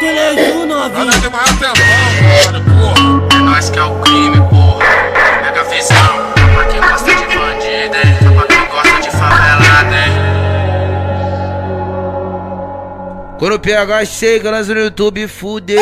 não 0.00 0.06
tem 0.06 0.14
no 0.14 0.34
teleju, 0.34 0.66
novinho. 0.66 1.02
Ela 1.02 1.20
tem 1.20 1.30
maior 1.30 1.48
tempão, 1.58 1.72
porra. 2.64 3.34
É 3.34 3.38
nós 3.38 3.70
que 3.70 3.78
é 3.78 3.84
o 3.84 4.00
crime, 4.00 4.36
porra. 4.48 4.84
Mega 5.42 5.64
visão. 5.64 6.32
Pra 6.54 6.64
quem 6.64 6.80
gosta 6.80 7.14
de 7.14 7.26
bandido, 7.36 7.96
hein? 7.96 8.34
Pra 8.34 8.46
quem 8.46 8.66
gosta 8.66 9.00
de 9.02 9.10
favelada, 9.10 9.96
hein? 9.96 10.12
Quando 13.38 13.54
o 13.54 13.60
PH 13.60 14.04
chega, 14.04 14.50
nós 14.50 14.68
no 14.68 14.78
YouTube, 14.78 15.26
fudeu. 15.28 15.80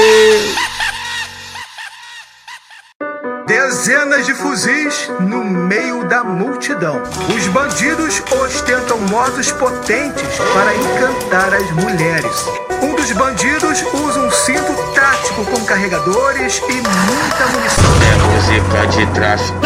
Dezenas 3.46 4.26
de 4.26 4.34
fuzis 4.34 5.10
no 5.20 5.42
meio 5.42 6.06
da 6.06 6.22
multidão. 6.22 7.02
Os 7.34 7.46
bandidos 7.48 8.22
ostentam 8.30 8.98
motos 9.10 9.50
potentes 9.52 10.28
para 10.52 10.74
encantar 10.74 11.54
as 11.54 11.70
mulheres. 11.72 12.44
Um 12.82 12.97
dos 13.08 13.16
bandidos 13.16 13.82
usa 13.94 14.20
um 14.20 14.30
cinto 14.30 14.74
tático 14.94 15.44
com 15.46 15.64
carregadores 15.64 16.58
e 16.58 16.72
muita 16.72 17.46
munição. 17.52 17.84
É 18.02 18.36
música 18.36 18.86
de 18.88 19.06
tráfico. 19.14 19.58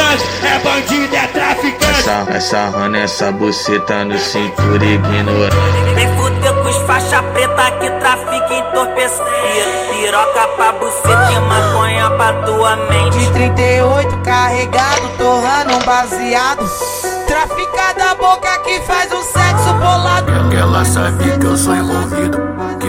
É 0.44 0.58
bandido, 0.60 1.16
é 1.16 1.26
traficante. 1.26 1.90
Essa, 1.90 2.26
essa 2.30 2.68
rana, 2.68 2.98
essa 2.98 3.32
buceta 3.32 4.04
no 4.04 4.16
cintura 4.18 4.84
ignorante. 4.84 5.56
Vem 5.94 6.16
fuder 6.16 6.54
com 6.54 6.68
os 6.68 6.76
faixa 6.86 7.22
preta 7.22 7.70
que 7.80 7.90
trafica 7.90 8.54
entorpecendo. 8.54 9.28
Piroca 9.90 10.48
pra 10.56 10.72
buceta 10.72 11.32
e 11.32 11.40
maconha 11.40 12.10
pra 12.10 12.32
tua 12.44 12.76
mente. 12.76 13.18
De 13.18 13.30
38 13.32 14.16
carregado, 14.18 15.08
torrando 15.18 15.76
um 15.76 15.84
baseado. 15.84 16.70
Trafica 17.26 17.92
da 17.94 18.14
boca 18.14 18.58
que 18.60 18.80
faz 18.82 19.10
o 19.10 19.22
sexo 19.22 19.72
bolado. 19.74 20.32
Ela 20.54 20.84
sabe 20.84 21.38
que 21.38 21.46
eu 21.46 21.56
sou 21.56 21.74
envolvido, 21.74 22.38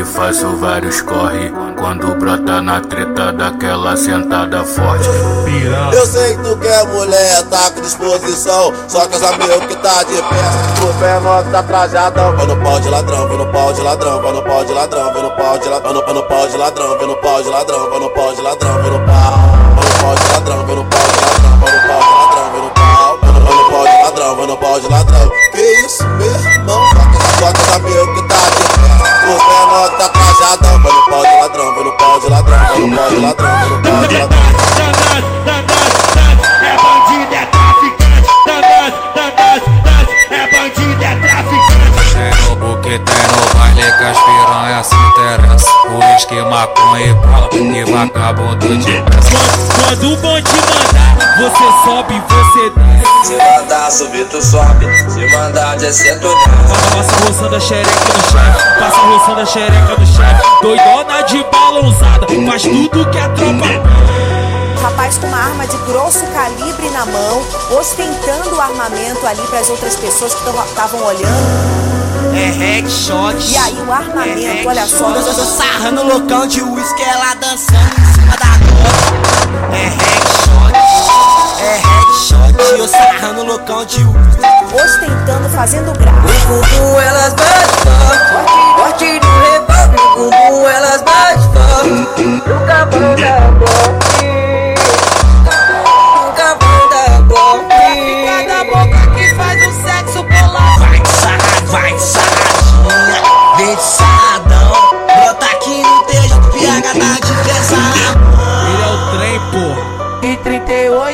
que 0.03 0.05
faço 0.05 0.55
vários 0.57 1.01
corre. 1.01 1.51
Quando 1.77 2.13
brota 2.15 2.61
na 2.61 2.79
treta 2.81 3.31
daquela 3.31 3.95
sentada 3.95 4.63
forte. 4.63 5.07
Eu 5.93 6.05
sei 6.05 6.35
que 6.35 6.43
tu 6.43 6.57
quer 6.57 6.85
mulher, 6.87 7.43
tá 7.43 7.71
com 7.71 7.81
disposição. 7.81 8.73
Só 8.87 9.07
que 9.07 9.15
os 9.15 9.23
amigos 9.23 9.65
que 9.67 9.75
tá 9.77 10.03
de 10.03 10.15
pé. 10.15 10.83
O 10.83 10.93
menor 10.99 11.43
tá 11.51 11.63
trajadão. 11.63 12.35
Vai 12.35 12.45
no 12.45 12.57
pau 12.57 12.79
de 12.79 12.89
ladrão, 12.89 13.27
vai 13.27 13.37
no 13.37 13.51
pau 13.51 13.73
de 13.73 13.81
ladrão, 13.81 14.21
vai 14.21 14.33
no 14.33 14.43
pau 14.43 14.65
de 14.65 14.73
ladrão, 14.73 15.13
vai 15.13 15.23
no 15.23 15.31
pau 15.31 15.57
de 15.57 15.67
ladrão, 15.67 15.93
vai 16.05 16.13
no 16.13 16.23
pau 16.23 16.47
de 16.47 16.57
ladrão, 16.57 16.97
vai 16.97 17.07
no 17.07 17.15
pau 17.15 17.41
de 17.43 17.49
ladrão, 17.49 17.89
vai 17.89 17.99
no 17.99 18.09
pau 18.09 18.33
de 18.33 18.41
ladrão, 18.41 18.73
vai 18.81 18.91
no 18.91 18.99
pau. 18.99 19.63
No 19.73 20.01
pau 20.01 20.15
de 20.15 20.33
ladrão, 20.33 20.65
vai 20.65 20.75
no 20.75 20.85
pau 20.85 20.99
de 20.99 21.21
ladrão, 21.21 22.02
ladrão, 24.13 24.47
no 24.47 24.57
pau 24.57 24.79
de 24.79 24.87
ladrão. 24.87 25.31
Que 25.51 25.61
isso, 25.85 26.03
meu 26.03 26.27
irmão? 26.27 26.79
Só 27.39 27.51
que 27.51 27.61
os 27.61 27.69
amigos 27.75 28.15
que 28.15 28.27
tá 28.27 28.35
de 28.35 28.63
pé. 28.63 28.93
O 29.23 29.33
menor 29.33 29.89
tá 29.97 30.09
trajadão. 30.09 30.81
Vai 30.81 30.91
no 30.91 31.01
pau 31.09 31.21
de 31.23 31.35
ladrão, 31.41 31.83
no 31.83 31.91
pau 31.97 32.19
de 32.19 32.29
ladrão, 32.29 32.59
no 32.79 32.95
pau 32.95 33.09
de 33.09 33.15
ladrão, 33.17 33.49
ladrão. 33.89 34.29
É 36.61 36.77
bandido, 36.77 37.33
é 37.33 37.45
traficante. 37.45 38.29
Danado, 38.45 38.97
danado. 39.15 40.11
É 40.31 40.47
bandido, 40.51 41.03
é 41.03 41.15
traficante. 41.15 42.13
Tem 42.13 42.33
no 42.49 42.55
buque, 42.55 42.99
tem 42.99 43.23
no 43.27 43.41
baile 43.57 43.81
que 43.81 44.03
as 44.03 44.19
piranhas 44.19 44.85
se 44.85 44.95
interessam. 44.95 45.73
Uísque, 45.93 46.41
maconha 46.41 47.05
e 47.05 47.57
e 47.57 47.83
vagabundo 47.83 48.77
de. 48.77 49.03
Quando 49.83 50.13
o 50.13 50.17
bonde 50.17 50.51
mandar, 50.51 51.13
você 51.37 51.67
sobe, 51.83 52.21
você 52.29 52.69
desce. 52.69 53.02
Se 53.23 53.37
mandar 53.37 53.89
subir, 53.89 54.25
tu 54.27 54.41
sobe. 54.41 54.85
Se 55.09 55.25
mandar 55.31 55.77
descer, 55.77 56.19
tu 56.19 56.27
desce. 56.27 56.93
Passa 56.93 57.25
roçando 57.25 57.55
a 57.55 57.59
xereca 57.59 57.89
no 57.89 58.23
chefe, 58.31 58.79
passa 58.79 58.97
roçando 58.97 59.39
a 59.39 59.45
xereca 59.45 59.97
no 59.97 60.05
chefe. 60.05 60.61
Doidona 60.61 61.21
de 61.23 61.43
balãozada, 61.45 62.27
faz 62.45 62.63
tudo 62.63 63.09
que 63.09 63.17
a 63.17 63.29
tropa 63.29 64.13
Rapaz 64.81 65.17
com 65.17 65.27
uma 65.27 65.37
arma 65.37 65.65
de 65.65 65.77
grosso 65.85 66.25
calibre 66.33 66.89
na 66.89 67.05
mão, 67.05 67.41
ostentando 67.79 68.55
o 68.57 68.59
armamento 68.59 69.25
ali 69.25 69.41
para 69.47 69.59
as 69.59 69.69
outras 69.69 69.95
pessoas 69.95 70.33
que 70.35 70.49
estavam 70.49 71.01
olhando. 71.05 71.83
É 72.35 72.51
headshot. 72.51 73.37
E 73.49 73.57
aí 73.57 73.77
o 73.87 73.91
armamento, 73.91 74.67
olha 74.67 74.85
só. 74.85 75.09
Eu 75.09 75.23
tô 75.23 75.45
sarrando 75.45 76.03
loucão 76.03 76.45
de 76.45 76.61
uísque, 76.61 77.01
ela 77.03 77.33
dançando 77.35 78.01
em 78.01 78.13
cima 78.13 78.35
da 78.35 78.57
gota. 78.57 79.75
É 79.75 79.87
headshot. 79.87 80.62
É 81.59 81.77
headshot. 81.77 82.77
Eu 82.77 82.87
sarrando 82.87 83.43
loucão 83.45 83.85
de. 83.85 84.03
Ostentando, 84.03 85.49
fazendo 85.49 85.93
graça. 85.93 86.17
O 86.17 86.61
bumbum 86.61 86.99
elas 86.99 87.33
bate 87.33 87.75
forte, 87.83 88.33
forte 88.77 89.19
do 89.19 89.27
revólver. 89.27 90.01
O 90.17 90.29
bumbum 90.29 90.67
elas 90.67 91.01
bate 91.01 91.43
forte. 91.53 92.23
Nunca 92.23 92.85
vão 92.85 93.15
dar 93.15 93.51
golpe. 93.51 94.12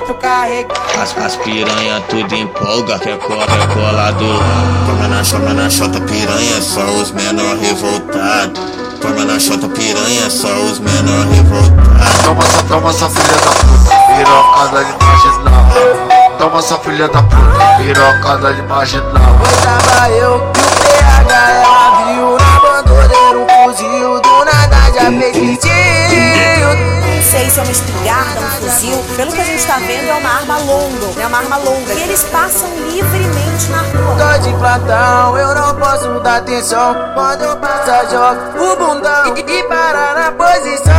38 0.10 0.14
carregado. 0.16 0.80
As, 1.02 1.18
as 1.18 1.36
piranha 1.38 2.02
tudo 2.10 2.36
empolga, 2.36 2.98
quer 3.00 3.18
cola, 3.20 3.46
quer 3.46 3.68
cola 3.68 4.12
do 4.14 4.28
lado. 4.28 4.86
Toma 4.86 5.08
na 5.08 5.24
chota, 5.24 5.54
na 5.54 5.70
chota 5.70 6.02
piranha, 6.02 6.62
só 6.62 6.84
os 6.84 7.12
menor 7.12 7.58
revoltados. 7.58 8.60
Toma 9.02 9.26
na 9.26 9.40
chota 9.40 9.68
piranha, 9.70 10.30
só 10.30 10.48
os 10.48 10.80
menor 10.80 11.26
revoltados. 11.28 12.24
Toma 12.24 12.44
essa, 12.44 12.64
toma 12.64 12.90
essa 12.90 13.10
filha 13.10 13.38
da 13.38 13.52
puta, 13.52 13.96
pirocada 14.16 14.84
de 14.86 15.06
marginal. 15.06 16.38
Toma 16.38 16.60
essa 16.60 16.78
filha 16.80 17.08
da 17.08 17.24
puta, 17.24 17.76
pirocada 17.78 18.54
de 18.54 18.62
marginal. 18.64 19.36
Tava 19.64 20.10
eu 20.10 20.36
e 20.36 20.38
o 20.38 20.52
PH, 20.52 21.50
ela 21.52 22.04
viu 22.06 22.38
na 22.38 22.60
bandoleira 22.60 23.38
um 23.38 23.72
fuzil. 23.72 24.22
Do 24.22 24.46
nada 24.46 24.92
já 24.94 25.12
fez 25.12 25.38
pedido. 25.38 25.90
Não 25.90 25.99
sei 27.30 27.48
se 27.50 27.60
é 27.60 27.64
uma 27.64 27.72
espingarda, 27.72 28.40
um 28.40 28.50
fuzil. 28.50 28.98
Pelo 29.16 29.32
que 29.32 29.42
a 29.42 29.44
gente 29.44 29.66
tá 29.66 29.78
vendo, 29.78 30.10
é 30.10 30.14
uma 30.16 30.30
arma 30.30 30.58
longa. 30.58 31.22
É 31.22 31.28
uma 31.28 31.38
arma 31.38 31.58
longa. 31.58 31.94
E 31.94 32.02
eles 32.02 32.24
passam 32.24 32.68
livremente 32.90 33.70
na 33.70 33.82
rua. 33.82 34.16
Tô 34.18 34.40
de 34.40 34.54
plantão, 34.58 35.38
eu 35.38 35.54
não 35.54 35.76
posso 35.76 36.20
dar 36.22 36.38
atenção 36.38 36.96
Quando 37.14 37.44
eu 37.44 37.58
passar, 37.58 38.10
jogo 38.10 38.64
o 38.64 38.76
bundão 38.76 39.36
E, 39.36 39.40
e 39.42 39.64
parar 39.64 40.16
na 40.16 40.32
posição 40.32 40.94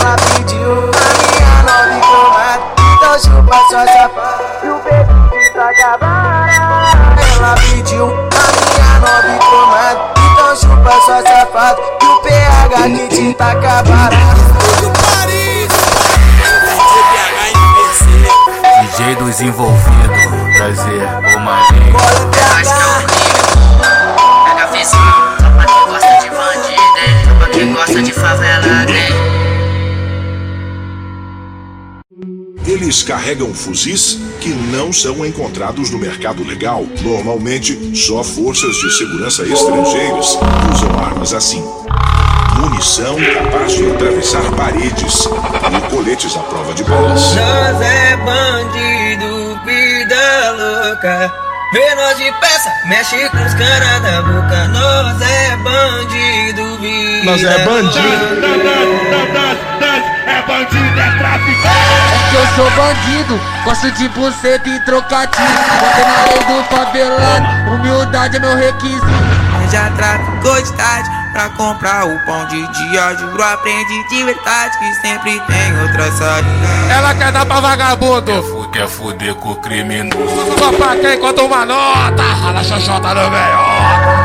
Ela 0.00 0.16
pediu 0.16 0.72
a 0.72 1.10
minha 1.20 1.62
nova 1.62 2.00
cromada 2.00 2.62
Então 2.96 3.18
chupa 3.18 3.56
sua 3.68 3.86
safada 3.86 4.44
E 4.62 4.68
o 4.68 4.78
bebê 4.78 5.50
tá 5.54 5.70
acabada 5.70 7.12
Ela 7.36 7.54
pediu 7.56 8.06
a 8.06 8.46
minha 8.64 8.98
nova 9.00 9.38
cromada 9.38 10.00
Então 10.32 10.56
chupa 10.56 10.92
sua 11.04 11.22
safada 11.22 11.82
E 12.00 12.06
o 12.06 12.20
PH 12.22 12.82
que 12.82 13.08
te 13.08 13.34
tá 13.34 13.50
acabada 13.52 14.16
carregam 33.12 33.52
fuzis 33.52 34.18
que 34.40 34.48
não 34.48 34.90
são 34.90 35.26
encontrados 35.26 35.90
no 35.90 35.98
mercado 35.98 36.42
legal. 36.42 36.86
Normalmente, 37.02 37.94
só 37.94 38.24
forças 38.24 38.74
de 38.76 38.90
segurança 38.96 39.42
estrangeiras 39.42 40.38
usam 40.72 40.98
armas 40.98 41.34
assim. 41.34 41.62
Munição 42.56 43.14
capaz 43.16 43.74
de 43.74 43.90
atravessar 43.90 44.50
paredes 44.52 45.26
e 45.26 45.90
coletes 45.90 46.34
à 46.34 46.40
prova 46.40 46.72
de 46.72 46.82
balas. 46.84 47.34
Nós 47.34 47.82
é 47.82 48.16
bandido, 48.16 49.60
fica 49.66 50.52
louca. 50.52 51.30
Vê 51.74 51.94
nós 51.94 52.16
de 52.16 52.32
peça, 52.40 52.72
mexe 52.88 53.28
com 53.28 53.44
os 53.44 53.52
caras 53.54 54.02
da 54.02 54.22
boca. 54.22 54.68
Nós 54.68 55.20
é 55.20 55.54
bandido, 55.58 56.78
vida. 56.78 57.26
Nós 57.26 57.44
é 57.44 57.58
bandido. 57.62 58.40
É 60.32 60.42
bandido, 60.46 61.00
é 61.00 61.18
traficante. 61.18 61.68
É 61.68 62.30
que 62.30 62.36
eu 62.36 62.46
sou 62.54 62.70
bandido, 62.70 63.40
gosto 63.64 63.90
de 63.92 64.08
buceta 64.08 64.68
e 64.68 64.80
trocadilho. 64.84 65.46
Botei 65.80 66.04
na 66.04 66.24
lei 66.24 66.38
do 66.44 66.64
favelado, 66.74 67.74
humildade 67.74 68.36
é 68.36 68.40
meu 68.40 68.56
requisito. 68.56 69.06
Já 69.70 69.90
traficou 69.90 70.62
de 70.62 70.72
tarde 70.72 71.10
pra 71.32 71.48
comprar 71.50 72.06
o 72.06 72.18
pão 72.26 72.46
de 72.46 72.66
dia. 72.72 73.16
Juro, 73.16 73.42
aprende 73.42 74.08
de 74.08 74.24
verdade 74.24 74.78
que 74.78 74.94
sempre 74.96 75.40
tem 75.40 75.80
outra 75.80 76.10
saída. 76.12 76.48
Ela 76.90 77.14
quer 77.14 77.32
dar 77.32 77.46
pra 77.46 77.60
vagabundo. 77.60 78.61
Quer 78.72 78.88
fuder 78.88 79.34
com 79.34 79.50
o 79.50 79.56
criminoso. 79.56 80.16
Só 80.58 80.72
pra 80.72 80.96
quem 80.96 81.20
conta 81.20 81.42
uma 81.42 81.66
nota. 81.66 82.22
Rala 82.22 82.64
xoxota 82.64 83.12
no 83.12 83.30
meio. 83.30 83.58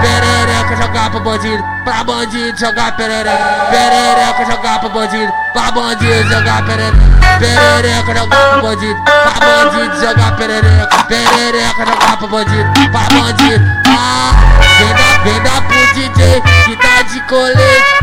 Perereca 0.02 0.76
jogar 0.82 1.10
pro 1.12 1.20
bandido, 1.20 1.62
pra 1.84 2.02
bandido 2.06 2.58
jogar 2.58 2.96
perereca. 2.96 3.68
Perereca 3.70 4.46
jogar 4.46 4.80
pro 4.80 4.90
bandido, 4.90 5.34
pra 5.52 5.72
bandido 5.72 6.30
jogar 6.30 6.66
perereca. 6.66 6.98
Perereca 7.40 8.16
jogar 8.16 8.50
pro 8.52 8.62
bandido, 8.62 9.04
pra 9.04 9.70
bandido 9.70 10.00
jogar 10.00 10.36
perereca. 10.38 11.04
Perereca 11.10 11.86
jogar 11.86 12.18
pro 12.18 12.28
bandido, 12.30 12.74
pra 12.90 13.20
bandido. 13.20 13.66
Ah, 13.90 14.32
vem 14.80 14.94
dar, 14.94 15.24
vem 15.24 15.44
dar 15.44 15.62
pro 15.68 15.94
DJ 15.94 16.42
que 16.64 16.76
tá 16.78 17.02
de 17.02 17.20
colete. 17.28 17.98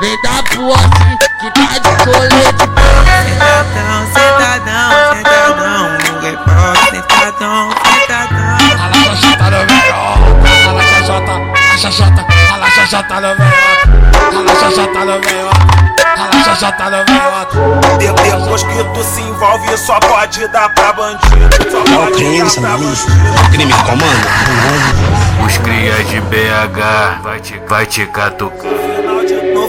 Vem 0.00 0.20
dar 0.22 0.42
pro 0.42 0.74
assim 0.74 1.23
que 1.52 1.66
tá 1.66 1.78
de 1.78 2.04
colete 2.04 2.64
Sentadão, 3.24 4.06
sentadão, 4.14 4.90
sentadão 5.14 5.82
no 5.92 6.20
repórter. 6.20 7.02
Sentadão, 7.02 7.70
sentadão. 7.98 8.44
Rala 8.78 8.94
xoxota 9.04 9.46
no 9.50 9.58
meio. 9.66 9.94
Rala 10.64 10.82
xoxota, 10.82 11.32
a 11.72 11.78
xoxota, 11.78 12.22
rala 12.50 12.68
xoxota 12.70 13.14
no 13.14 13.28
meio. 13.38 13.54
Rala 14.32 14.54
xoxota 14.60 15.00
no 15.00 15.20
meio. 15.20 15.50
Rala 16.16 16.44
xoxota 16.44 16.84
no 16.84 16.98
meio. 17.04 17.98
De- 17.98 18.12
Depois 18.22 18.62
que 18.62 18.84
tu 18.94 19.02
se 19.04 19.20
envolve, 19.22 19.76
só 19.76 19.98
pode 20.00 20.46
dar 20.48 20.68
pra 20.74 20.92
bandido. 20.92 21.70
Só 21.70 21.78
É 21.78 21.80
o 21.80 21.84
pode 22.04 22.12
crime, 22.14 22.38
dar 22.38 22.44
você 22.44 22.60
pra 22.60 22.70
não 22.70 22.92
é? 22.92 23.50
Crime 23.50 23.72
que 23.72 23.82
comanda? 23.84 24.28
Os 25.46 25.58
cria 25.58 26.04
de 26.04 26.20
BH 26.22 27.20
vai 27.22 27.40
te, 27.40 27.60
vai 27.68 27.86
te 27.86 28.06
catucar. 28.06 28.70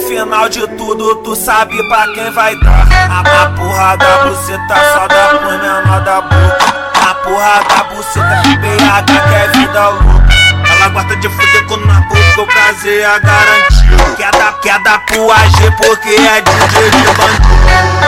Final 0.08 0.48
de 0.50 0.68
tudo, 0.78 1.16
tu 1.24 1.36
sabe 1.36 1.76
pra 1.90 2.08
quem 2.14 2.30
vai 2.32 2.56
dar. 2.60 2.88
A, 3.10 3.50
porra 3.50 3.98
da 3.98 4.26
buceta 4.26 4.76
só 4.94 5.08
dá 5.08 5.28
pro 5.30 5.50
menor 5.50 6.02
da 6.02 6.22
boca. 6.22 7.10
A 7.10 7.16
porra 7.16 7.64
da 7.68 7.84
buceta 7.86 8.42
BH 8.60 9.30
quer 9.30 9.52
vida 9.58 9.90
louca. 9.90 10.25
Ela 10.76 10.90
gosta 10.90 11.16
de 11.16 11.30
fuder 11.30 11.66
com 11.66 11.78
na 11.78 12.02
boca, 12.02 12.42
o 12.42 12.48
prazer 12.48 13.02
é 13.02 13.20
garantido. 13.20 14.16
Quer 14.18 14.32
dar, 14.32 14.54
quer 14.62 14.80
dar 14.80 15.00
pro 15.06 15.32
AG 15.32 15.72
porque 15.78 16.10
é 16.10 16.42
DJ 16.42 16.90
de 16.92 17.04
bandido. 17.14 17.56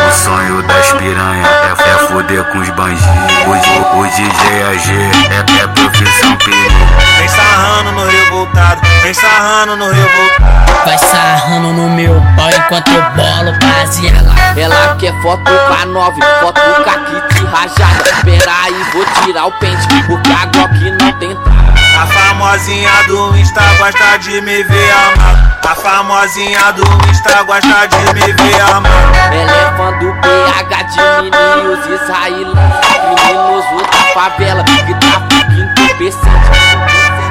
O 0.08 0.12
sonho 0.12 0.62
das 0.64 0.92
piranha 0.94 1.48
é, 1.48 1.90
é 1.90 1.98
fuder 2.08 2.44
com 2.46 2.60
os 2.60 2.70
bandidos. 2.70 3.06
O, 3.46 4.00
o 4.00 4.08
DJ 4.08 4.64
AG 4.64 4.92
é, 5.32 5.64
é 5.64 5.68
profissão 5.68 6.36
perigo. 6.38 6.88
Vem 7.18 7.28
sarrando 7.28 7.92
no 7.92 8.06
revoltado, 8.06 8.82
vem 9.02 9.14
sarrando 9.14 9.76
no 9.76 9.92
revoltado. 9.92 10.68
Vai 10.86 10.98
sarrando 10.98 11.74
no 11.74 11.90
meu 11.90 12.14
pau 12.38 12.50
enquanto 12.50 12.92
eu 12.92 13.02
bolo 13.12 13.52
baseada. 13.60 14.34
Ela 14.56 14.96
quer 14.96 15.14
foto 15.22 15.44
com 15.44 15.74
a 15.74 15.86
9, 15.86 16.22
foto 16.42 16.62
com 16.62 16.84
caquite 16.84 17.46
rajada. 17.46 18.04
Pera 18.24 18.54
aí, 18.64 18.86
vou 18.94 19.06
tirar 19.24 19.48
o 19.48 19.52
pente, 19.54 19.86
porque 20.08 20.32
a 20.32 20.46
Glock 20.46 20.92
não 20.92 21.12
tem 21.20 21.36
trava. 21.36 21.67
A 21.98 22.06
famosinha 22.06 22.92
do 23.08 23.36
Insta 23.36 23.62
gosta 23.80 24.20
de 24.20 24.40
me 24.42 24.64
ver 24.64 24.92
amado. 24.92 25.58
A 25.68 25.76
famosinha 25.76 26.72
do 26.74 26.84
Insta 27.10 27.42
gosta 27.42 27.88
de 27.88 28.14
me 28.14 28.34
ver 28.34 28.62
amado. 28.62 29.16
Ela 29.34 29.52
é 29.52 29.78
fã 29.78 29.98
do 29.98 30.14
PH 30.22 30.84
de 30.84 31.00
meninos 31.24 31.86
israelenses. 31.88 33.18
Criminoso 33.26 33.78
da 33.92 34.14
favela 34.14 34.64
que 34.64 34.94
tá 34.94 35.28
fugindo 35.28 35.72
entorpecente. 35.72 36.48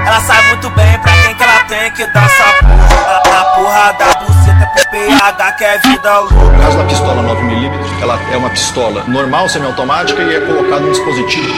Ela 0.05 0.21
sabe 0.21 0.49
muito 0.49 0.71
bem 0.71 0.99
pra 0.99 1.13
quem 1.13 1.35
que 1.35 1.43
ela 1.45 1.65
tem 1.69 1.91
que 1.93 2.07
dar 2.07 2.25
essa 2.27 2.45
porra. 2.61 2.87
A, 3.07 3.41
a 3.41 3.45
porra 3.55 3.93
da 3.93 4.07
buceta 4.19 4.36
pro 4.65 4.91
PH 4.91 5.53
que 5.53 5.65
é 5.65 5.79
vida 5.79 6.19
louca. 6.21 6.35
No 6.35 6.59
caso 6.59 6.79
da 6.79 6.85
pistola 6.85 7.23
9mm, 7.23 8.03
ela 8.03 8.19
é 8.33 8.37
uma 8.37 8.51
pistola 8.51 9.05
normal, 9.07 9.49
semiautomática 9.49 10.23
e 10.23 10.35
é 10.35 10.41
colocado 10.41 10.87
um 10.87 10.91
dispositivo, 10.91 11.53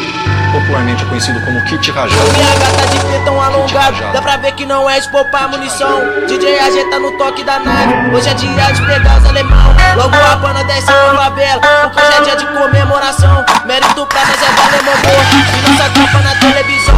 popularmente 0.52 1.04
conhecido 1.06 1.40
como 1.40 1.62
kit 1.64 1.90
rajado. 1.90 2.22
PH 2.30 2.70
tá 2.76 2.86
de 2.86 2.98
pretão 3.00 3.40
alongado, 3.40 4.12
dá 4.12 4.22
pra 4.22 4.36
ver 4.36 4.52
que 4.52 4.66
não 4.66 4.88
é 4.88 4.98
de 5.00 5.08
poupar 5.10 5.48
munição. 5.48 6.00
DJ 6.26 6.90
tá 6.90 6.98
no 6.98 7.12
toque 7.18 7.44
da 7.44 7.58
nave, 7.58 8.14
hoje 8.14 8.28
é 8.28 8.34
dia 8.34 8.72
de 8.72 8.82
pegar 8.86 9.18
os 9.18 9.26
alemão. 9.26 9.74
Logo 9.96 10.14
a 10.14 10.36
pana 10.36 10.64
desce 10.64 10.86
na 10.86 11.14
favela, 11.14 11.60
porque 11.60 12.06
hoje 12.06 12.18
é 12.18 12.20
dia 12.22 12.36
de 12.36 12.46
comemoração. 12.46 13.44
Mérito 13.64 14.06
pra 14.06 14.20
nós 14.24 14.42
é 14.42 14.46
alemão 14.46 14.94
boa, 15.02 15.24
e 15.56 15.70
nossa 15.70 15.90
tropa 15.90 16.18
na 16.18 16.34
televisão. 16.36 16.94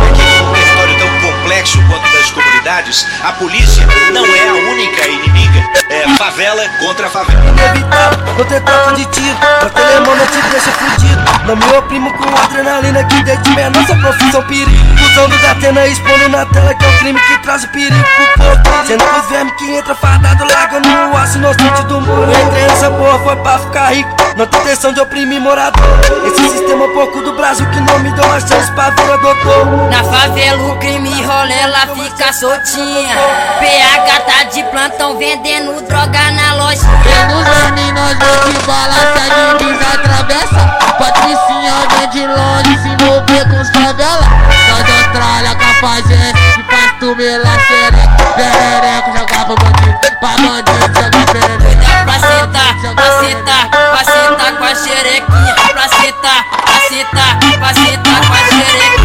Quanto 1.91 2.13
das 2.13 2.31
comunidades, 2.31 3.07
a 3.25 3.33
polícia 3.33 3.87
não 4.13 4.25
é 4.25 4.49
a 4.49 4.55
única 4.71 5.09
inimiga. 5.09 5.61
É 5.91 6.09
favela 6.17 6.63
contra 6.79 7.11
favela. 7.11 7.43
Inevitável, 7.51 8.35
vou 8.37 8.45
ter 8.45 8.61
troca 8.61 8.93
de 8.93 9.05
tiro, 9.07 9.37
mas 9.61 9.73
telemão 9.73 10.17
não 10.17 10.27
te 10.27 10.41
deixa 10.51 10.71
fudido. 10.71 11.21
Não 11.47 11.57
me 11.57 11.77
oprimo 11.77 12.13
com 12.15 12.37
adrenalina 12.37 13.03
que 13.05 13.23
desde 13.25 13.51
menor 13.51 13.85
sua 13.87 13.97
profissão 13.97 14.43
perigo. 14.45 14.71
Usando 15.11 15.37
da 15.43 15.51
Atena 15.51 15.87
expondo 15.87 16.29
na 16.29 16.47
tela 16.47 16.75
que 16.75 16.85
é 16.85 16.89
o 16.89 16.99
crime 16.99 17.21
que 17.21 17.39
traz 17.39 17.65
o 17.65 17.69
perigo 17.69 18.05
pro 18.37 18.45
povo. 18.45 18.87
Sendo 18.87 19.05
os 19.05 19.29
vermes 19.29 19.55
que 19.57 19.71
entra 19.75 19.95
fardado 19.97 20.45
larga 20.45 20.81
no 20.81 21.17
aço 21.17 21.39
inocente 21.39 21.83
do 21.85 22.01
mundo. 22.01 22.31
Entrei 22.47 22.63
nessa 22.63 22.91
porra 22.91 23.19
foi 23.19 23.37
pra 23.37 23.59
ficar 23.59 23.93
rico, 23.93 24.17
não 24.37 24.47
tem 24.47 24.61
intenção 24.61 24.93
de 24.93 25.01
oprimir 25.01 25.41
morador. 25.41 25.83
Esse 26.25 26.49
sistema 26.51 26.87
pouco 26.95 27.21
do 27.23 27.33
Brasil 27.33 27.67
que 27.71 27.81
não 27.81 27.99
me 27.99 28.13
deu 28.13 28.25
uma 28.25 28.41
chance 28.41 28.71
pra 28.73 28.91
virar 28.91 29.17
doutor. 29.17 29.67
Na 29.91 30.05
favela 30.05 30.73
o 30.73 30.79
crime 30.79 31.11
rola, 31.23 31.51
ela 31.81 31.95
fica 31.95 32.33
soltinha. 32.33 33.17
PH 33.59 34.21
tá 34.21 34.45
de 34.53 34.63
plantão 34.65 35.17
vendendo 35.17 35.81
droga 35.87 36.31
na 36.33 36.55
loja. 36.55 36.81
Pelos 37.03 37.47
nós 37.93 38.19
vem 38.19 38.53
de 38.53 38.67
bala, 38.67 38.95
se 38.95 39.19
a 39.19 39.57
divisa 39.57 39.89
atravessa 39.95 40.79
Patricinha 40.99 41.73
vem 41.89 42.09
de 42.11 42.27
longe 42.27 42.83
se 42.83 42.89
envolver 42.89 43.49
com 43.49 43.61
os 43.61 43.71
favela 43.71 44.27
Nós 44.69 44.87
da 44.87 44.93
Austrália 44.93 45.55
cafajeste 45.55 46.53
que 46.55 46.63
faz 46.65 46.93
tu 47.01 47.17
mela 47.17 47.59
xereca 47.67 48.17
Perereca 48.35 49.19
jogar 49.19 49.45
pro 49.47 49.57
bandido, 49.57 49.99
pra 50.21 50.31
bandido 50.37 50.95
jogar 50.95 51.27
perereca 51.33 51.71
Pra 52.05 52.15
sentar, 52.15 52.75
pra 52.95 53.21
sentar, 53.21 53.71
pra 53.71 54.05
sentar 54.05 54.57
com 54.57 54.65
a 54.65 54.75
xerequinha. 54.75 55.55
Pra 55.73 55.89
sentar, 55.89 56.45
pra 56.65 56.81
sentar, 56.89 57.39
pra 57.59 57.75
sentar 57.75 58.27
com 58.27 58.33
a 58.33 58.39
xerequinha. 58.39 59.00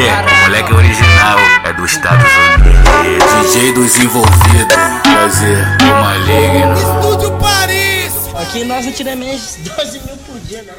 Peito 0.00 0.14
AG, 0.14 0.40
moleque 0.44 0.72
original, 0.72 1.38
é 1.62 1.72
dos 1.74 1.92
Estados 1.92 2.24
Unidos. 2.24 3.52
DJ 3.52 3.72
dos 3.74 3.98
envolvidos, 3.98 4.76
prazer, 5.02 5.76
o 5.82 6.00
maligno. 6.00 6.72
Estúdio 6.72 7.38
Paris! 7.38 8.14
Aqui 8.34 8.64
nós 8.64 8.86
não 8.86 8.92
tiramos 8.92 9.26
menos 9.26 9.56
de 9.62 9.68
12 9.68 10.00
mil 10.00 10.16
por 10.16 10.40
dia, 10.40 10.62
né? 10.62 10.72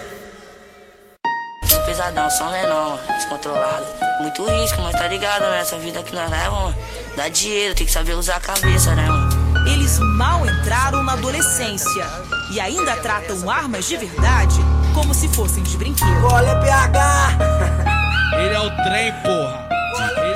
Pesadão, 1.85 2.31
som 2.31 2.49
menor, 2.49 2.99
descontrolado. 3.15 3.85
Muito 4.21 4.43
risco, 4.43 4.81
mas 4.81 4.95
tá 4.95 5.07
ligado, 5.07 5.43
né? 5.43 5.59
Essa 5.59 5.77
vida 5.77 6.01
que 6.01 6.15
nós 6.15 6.27
levamos, 6.27 6.73
dá 7.15 7.29
dinheiro, 7.29 7.75
tem 7.75 7.85
que 7.85 7.91
saber 7.91 8.15
usar 8.15 8.37
a 8.37 8.39
cabeça, 8.39 8.95
né, 8.95 9.05
mano? 9.05 9.69
Eles 9.71 9.99
mal 9.99 10.43
entraram 10.47 11.03
na 11.03 11.13
adolescência 11.13 12.07
e 12.49 12.59
ainda 12.59 12.95
tratam 12.97 13.47
armas 13.47 13.85
de 13.85 13.97
verdade 13.97 14.59
como 14.95 15.13
se 15.13 15.27
fossem 15.27 15.61
de 15.61 15.77
brinquedo. 15.77 16.25
Olha, 16.25 16.55
PH! 16.55 17.90
Ele 18.33 18.53
é 18.55 18.59
o 18.59 18.69
trem, 18.83 19.11
porra. 19.23 19.61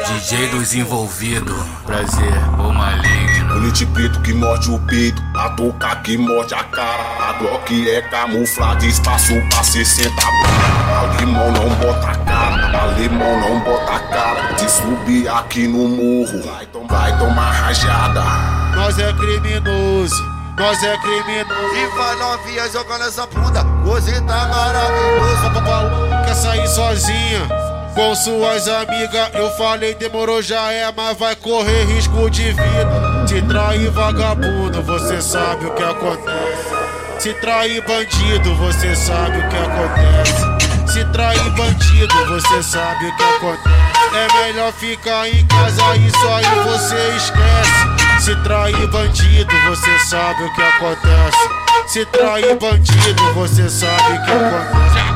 DJ 0.07 0.47
dos 0.49 0.73
envolvidos, 0.75 1.55
prazer, 1.85 2.33
o 2.59 2.71
maligno. 2.71 3.53
Colete 3.53 3.85
preto 3.87 4.19
que 4.21 4.33
morde 4.33 4.69
o 4.69 4.79
peito, 4.79 5.21
a 5.35 5.49
touca 5.51 5.95
que 5.97 6.17
morde 6.17 6.53
a 6.53 6.63
cara. 6.65 7.03
A 7.29 7.33
Glock 7.33 7.89
é 7.89 8.01
camuflada, 8.01 8.85
espaço 8.85 9.33
pra 9.49 9.63
60 9.63 10.09
barra. 10.15 11.13
Alemão 11.15 11.51
não 11.51 11.69
bota 11.75 12.07
a 12.11 12.15
cara, 12.15 12.81
alemão 12.83 13.39
não 13.39 13.59
bota 13.61 13.93
a 13.93 13.99
cara. 13.99 14.57
Se 14.57 14.69
subir 14.69 15.27
aqui 15.29 15.67
no 15.67 15.87
morro, 15.87 16.43
vai, 16.43 16.65
tom- 16.67 16.87
vai 16.87 17.17
tomar 17.17 17.51
rajada. 17.51 18.21
Nós 18.75 18.99
é 18.99 19.11
criminoso, 19.13 20.23
nós 20.57 20.83
é 20.83 20.97
criminoso. 20.97 21.75
E 21.75 21.97
vai 21.97 22.15
novinha 22.17 22.69
jogando 22.71 23.05
essa 23.05 23.25
bunda, 23.25 23.65
hoje 23.85 24.11
tá 24.21 24.47
maravilhoso. 24.47 26.25
Quer 26.25 26.35
sair 26.35 26.67
sozinha? 26.67 27.64
Com 27.95 28.13
suas 28.13 28.67
amigas, 28.67 29.29
eu 29.35 29.49
falei, 29.51 29.95
demorou 29.95 30.41
já 30.41 30.69
é, 30.69 30.91
mas 30.91 31.17
vai 31.17 31.33
correr 31.33 31.85
risco 31.85 32.29
de 32.29 32.43
vida. 32.51 33.25
Se 33.25 33.41
trair 33.43 33.89
vagabundo, 33.89 34.83
você 34.83 35.21
sabe 35.21 35.65
o 35.65 35.73
que 35.73 35.81
acontece. 35.81 36.75
Se 37.19 37.33
trair 37.35 37.81
bandido, 37.87 38.53
você 38.55 38.93
sabe 38.97 39.37
o 39.37 39.47
que 39.47 39.55
acontece. 39.55 40.91
Se 40.91 41.05
trair 41.05 41.49
bandido, 41.51 42.25
você 42.27 42.63
sabe 42.63 43.05
o 43.05 43.15
que 43.15 43.23
acontece. 43.23 43.85
É 44.13 44.43
melhor 44.43 44.73
ficar 44.73 45.29
em 45.29 45.45
casa, 45.47 45.95
isso 45.95 46.27
aí 46.27 46.45
você 46.65 47.15
esquece. 47.15 48.25
Se 48.25 48.35
trair 48.43 48.87
bandido, 48.87 49.53
você 49.69 49.99
sabe 49.99 50.43
o 50.43 50.53
que 50.53 50.61
acontece. 50.61 51.49
Se 51.87 52.05
trair 52.07 52.55
bandido, 52.57 53.33
você 53.33 53.69
sabe 53.69 54.17
o 54.17 54.25
que 54.25 54.31
acontece. 54.31 55.14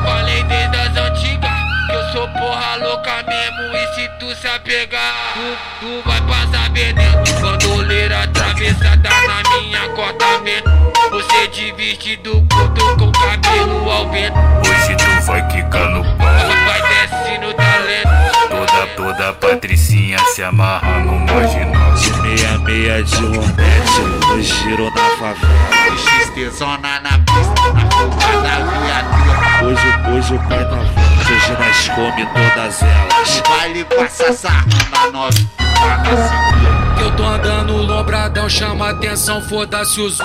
Sou 2.20 2.28
porra 2.28 2.76
louca 2.76 3.24
mesmo. 3.26 3.74
E 3.74 3.94
se 3.94 4.08
tu 4.18 4.34
se 4.34 4.46
apegar, 4.46 5.14
tu, 5.32 5.80
tu 5.80 6.08
vai 6.08 6.20
passar 6.22 6.70
veneno. 6.70 7.24
Bandoleira 7.40 8.24
atravessada 8.24 9.08
na 9.26 9.42
minha 9.50 9.88
cortamento. 9.90 10.70
Você 11.10 11.48
de 11.48 11.72
vestido 11.72 12.46
curto 12.52 12.96
com 12.96 13.12
cabelo 13.12 13.90
ao 13.90 14.10
vento. 14.10 14.36
Hoje 14.36 14.96
tu 14.96 15.26
vai 15.26 15.46
quicar 15.48 15.88
no 15.90 16.04
pau. 16.16 16.28
Vai 16.66 16.82
descendo 16.82 17.54
talento. 17.54 18.10
Toda, 18.50 18.86
toda 18.96 19.32
patricinha 19.34 20.18
se 20.18 20.42
amarra 20.42 20.98
no 21.00 21.18
marginal. 21.20 21.94
De 21.94 22.12
meia 22.20 22.58
meia 22.58 23.02
de 23.02 23.16
romete, 23.16 24.00
no 24.28 24.42
giro 24.42 24.90
na 24.94 25.10
favela. 25.16 25.70
XT 25.96 26.58
zona 26.58 27.00
na 27.00 27.18
pista, 27.18 27.72
na 27.72 27.90
fuga 27.90 28.40
da 28.42 28.58
viatura. 28.58 29.64
Hoje, 29.64 30.10
hoje 30.10 30.34
o 30.34 30.48
pai 30.48 30.64
tá 30.64 31.09
hoje 31.50 31.56
nós 31.58 31.88
come 31.88 32.26
todas 32.26 32.82
elas. 32.82 33.42
Baile 33.48 33.84
passa 33.84 34.32
sarrando 34.32 35.12
nove, 35.12 35.48
na 35.58 37.00
eu 37.00 37.16
tô 37.16 37.24
andando 37.24 37.76
lombradão, 37.76 38.48
chama 38.48 38.90
atenção, 38.90 39.40
foda-se 39.40 40.00
os 40.00 40.18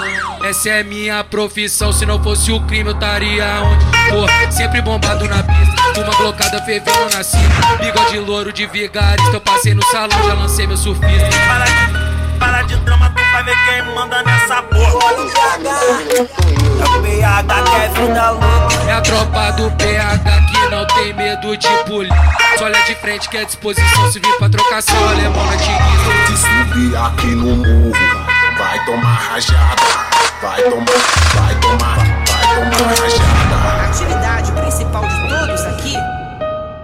Essa 0.43 0.69
é 0.69 0.83
minha 0.83 1.23
profissão, 1.23 1.93
se 1.93 2.05
não 2.05 2.21
fosse 2.21 2.51
o 2.51 2.59
crime 2.61 2.89
eu 2.89 2.93
estaria 2.93 3.45
onde 3.61 3.85
for. 4.09 4.29
Sempre 4.51 4.81
bombado 4.81 5.25
na 5.27 5.41
pista, 5.41 6.01
uma 6.01 6.13
glocada 6.15 6.61
fervendo 6.63 7.15
na 7.15 7.23
cima. 7.23 7.43
Bigode 7.79 8.19
louro 8.19 8.51
de 8.51 8.65
vigarista, 8.67 9.31
eu 9.31 9.41
passei 9.41 9.73
no 9.73 9.83
salão, 9.83 10.21
já 10.23 10.33
lancei 10.33 10.67
meu 10.67 10.77
surfista. 10.77 12.04
Para 12.39 12.61
de, 12.63 12.75
de 12.75 12.81
drama, 12.81 13.09
tu 13.09 13.21
vai 13.31 13.43
ver 13.43 13.55
quem 13.65 13.95
manda 13.95 14.21
nessa 14.23 14.61
porra. 14.63 14.85
É 16.79 16.85
o 16.85 17.01
PH 17.01 17.63
que 17.63 17.75
é 17.75 17.87
vida 17.89 18.31
louca. 18.31 18.75
É 18.87 18.93
a 18.93 19.01
tropa 19.01 19.51
do 19.53 19.71
PH 19.71 20.41
que 20.47 20.69
não 20.69 20.85
tem 20.87 21.13
medo 21.13 21.57
de 21.57 21.67
polícia. 21.85 22.15
Só 22.57 22.65
olha 22.65 22.81
de 22.83 22.95
frente 22.95 23.29
que 23.29 23.37
é 23.37 23.45
disposição, 23.45 24.11
se 24.11 24.19
vir 24.19 24.37
pra 24.37 24.49
trocação, 24.49 25.09
alemão 25.09 25.45
na 25.45 25.57
tiguisa. 25.57 26.27
Se 26.27 26.37
subir 26.37 26.95
aqui 26.97 27.27
no 27.27 27.57
morro, 27.57 27.93
vai 28.57 28.85
tomar 28.85 29.15
rajada. 29.15 29.83
Vai 30.41 30.61
tomar, 30.63 30.85
vai 31.33 31.55
tomar, 31.59 31.97
vai 31.97 32.67
tomar 32.69 32.93
rajada. 33.01 33.55
A 33.55 33.89
atividade 33.89 34.51
principal 34.51 35.07
de 35.07 35.29
todos 35.29 35.61
aqui, 35.65 35.95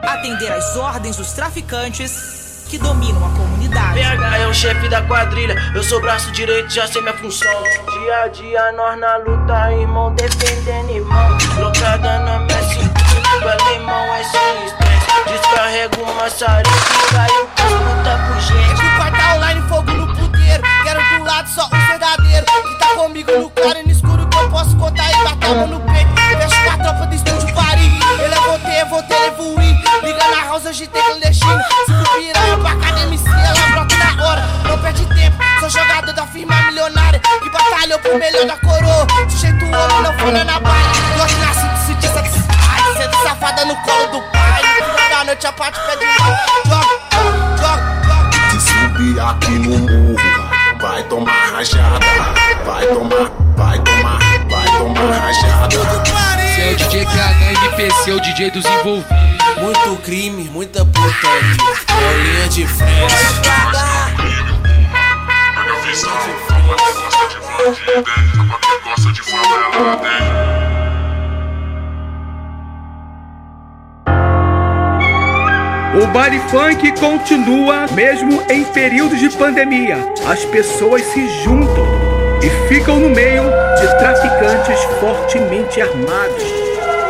atender 0.03 0.51
às 0.51 0.75
ordens 0.75 1.17
dos 1.17 1.33
traficantes 1.33 2.40
que 2.71 2.77
dominam 2.77 3.25
a 3.25 3.29
comunidade. 3.31 3.99
PH 3.99 4.38
é 4.38 4.47
o 4.47 4.53
chefe 4.53 4.88
da 4.88 5.01
quadrilha, 5.01 5.55
eu 5.75 5.84
sou 5.84 5.99
braço 5.99 6.31
direito, 6.31 6.69
já 6.73 6.88
sei 6.88 7.01
minha 7.01 7.13
função. 7.13 7.51
Dia 7.99 8.23
a 8.23 8.27
dia 8.29 8.71
nós 8.71 8.97
na 8.97 9.17
luta, 9.17 9.73
irmão, 9.73 10.15
defendendo 10.15 10.89
irmão. 10.89 11.38
Trocada 11.53 12.19
na 12.19 12.39
minha 12.39 12.63
cintura, 12.63 13.45
o 13.45 13.49
alemão 13.49 14.15
é 14.15 14.23
sem 14.23 14.65
estresse. 14.65 15.01
Descarrego 15.27 16.01
uma 16.01 16.13
maçarica 16.13 16.69
e 16.69 17.13
caiu 17.13 17.47
com 17.57 17.62
as 17.62 17.71
luta 17.73 18.19
por 18.27 18.39
gente. 18.39 18.86
O 18.86 19.17
tá 19.17 19.36
online, 19.36 19.62
fogo 19.67 19.91
no 19.91 20.07
puteiro. 20.15 20.63
Quero 20.84 21.17
do 21.17 21.23
lado 21.25 21.49
só 21.49 21.65
o 21.65 21.69
verdadeiro. 21.69 22.45
Que 22.45 22.79
tá 22.79 22.88
comigo 22.95 23.31
no 23.38 23.49
claro 23.49 23.79
e 23.79 23.84
no 23.84 23.91
escuro 23.91 24.25
que 24.27 24.38
eu 24.38 24.49
posso 24.49 24.77
contar 24.77 25.12
e 25.12 25.23
bater 25.23 25.51
a 25.51 25.55
mão 25.55 25.67
no 25.67 25.79
peito. 25.81 26.10
Fecho 26.15 26.63
com 26.63 26.69
a 26.69 26.77
tropa 26.77 27.05
do 27.05 27.15
estúdio 27.15 27.53
Paris. 27.53 27.91
Ele 28.17 28.34
é 28.34 28.39
voltei, 28.39 28.86
voltei, 28.86 29.19
levoim. 29.19 29.62
House, 30.51 30.65
hoje 30.65 30.85
tem 30.85 31.01
clandestino. 31.01 31.61
Cinco 31.85 32.13
piranha 32.13 32.57
pra 32.57 32.75
cada 32.75 33.03
MC, 33.03 33.23
ela 33.25 33.69
brota 33.71 33.95
na 33.95 34.27
hora. 34.27 34.41
Não 34.67 34.77
perde 34.79 35.05
tempo, 35.05 35.37
sou 35.61 35.69
jogador 35.69 36.11
da 36.11 36.27
firma 36.27 36.53
milionária. 36.63 37.21
Que 37.41 37.49
batalhou 37.49 37.97
pro 37.99 38.19
melhor 38.19 38.45
da 38.45 38.57
coroa. 38.57 39.07
Sujeito 39.29 39.63
homem, 39.63 40.01
não 40.03 40.13
fala 40.19 40.43
na 40.43 40.59
bala. 40.59 40.91
Gosto 41.17 41.37
na 41.37 41.53
cinto, 41.53 41.77
se 41.85 41.93
diz 41.93 42.11
Ai, 42.11 42.97
sendo 42.97 43.15
safada 43.23 43.63
no 43.63 43.77
colo 43.77 44.07
do 44.07 44.21
pai. 44.33 44.61
Da 45.09 45.23
noite 45.23 45.47
a 45.47 45.53
parte. 45.53 45.79
Joga, 45.79 46.05
joga, 46.65 46.99
joga. 47.57 48.51
Se 48.51 48.59
subir 48.59 49.19
aqui 49.21 49.51
no 49.51 49.77
morro, 49.77 50.17
vai 50.81 51.01
tomar 51.03 51.51
rajada. 51.53 52.05
Vai 52.65 52.87
tomar, 52.87 53.31
vai 53.55 53.79
tomar, 53.79 54.19
vai 54.49 54.77
tomar 54.77 55.17
rajada. 55.17 55.77
É 56.59 56.73
o 56.73 56.75
DJ 56.75 57.05
PH 57.05 57.51
MPC, 57.53 58.11
o 58.11 58.19
DJ 58.19 58.51
dos 58.51 58.65
envolvidos. 58.65 59.50
Muito 59.62 60.02
crime, 60.02 60.50
muita 60.50 60.84
putaria. 60.84 61.56
É 61.88 62.17
linha 62.24 62.47
de 62.50 62.65
frente. 62.65 63.15
Visão, 65.86 66.12
pra 66.47 66.56
quem 66.56 66.65
gosta 66.65 67.28
de 67.28 67.38
gosta 68.84 69.12
de. 69.12 69.21
O 76.02 76.08
baile 76.08 76.39
funk 76.50 77.00
continua 77.00 77.86
mesmo 77.93 78.41
em 78.50 78.63
períodos 78.63 79.19
de 79.19 79.30
pandemia. 79.30 79.97
As 80.26 80.43
pessoas 80.45 81.04
se 81.04 81.43
juntam 81.43 81.86
e 82.41 82.50
ficam 82.67 83.00
no 83.00 83.10
meio 83.10 83.43
de 83.80 83.88
traficantes 84.00 84.80
fortemente 85.00 85.80
armados. 85.80 86.61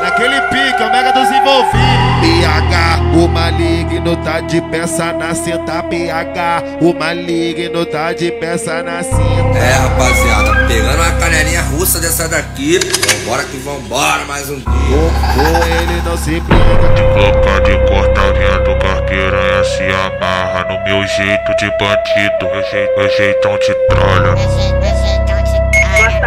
Naquele 0.02 0.42
pique, 0.42 0.82
o 0.82 0.92
mega 0.92 1.12
dos 1.12 1.30
envolvidos. 1.30 2.12
PH, 2.22 3.02
o 3.14 3.28
maligno 3.28 4.16
tá 4.18 4.40
de 4.42 4.60
peça 4.62 5.14
na 5.14 5.34
cinta. 5.36 5.84
PH, 5.84 6.64
o 6.82 6.94
maligno 6.94 7.86
tá 7.86 8.12
de 8.14 8.32
peça 8.32 8.82
na 8.82 9.04
cinta. 9.04 9.58
É, 9.58 9.74
rapaziada, 9.74 10.66
pegando 10.68 10.96
uma 10.96 11.12
canelinha 11.14 11.62
russa 11.62 12.00
dessa 12.00 12.28
daqui. 12.28 12.80
Vambora 12.80 13.44
que 13.44 13.58
vambora 13.58 14.26
mais 14.26 14.50
um 14.50 14.58
dia. 14.58 14.66
Ou 14.68 15.64
ele 15.66 16.02
não 16.04 16.18
se 16.18 16.40
briga. 16.40 16.94
De 16.96 17.02
boca 17.14 17.62
de 17.62 17.78
cortalinha 17.88 18.60
do 18.60 18.76
carqueira 18.80 19.64
se 19.64 19.84
amarra 19.84 20.66
no 20.66 20.84
meu 20.84 21.06
jeito 21.08 21.56
de 21.58 21.70
bandido. 21.78 22.52
Meu 22.98 23.10
jeitão 23.18 23.58
de 23.60 23.74
trolha. 23.88 25.11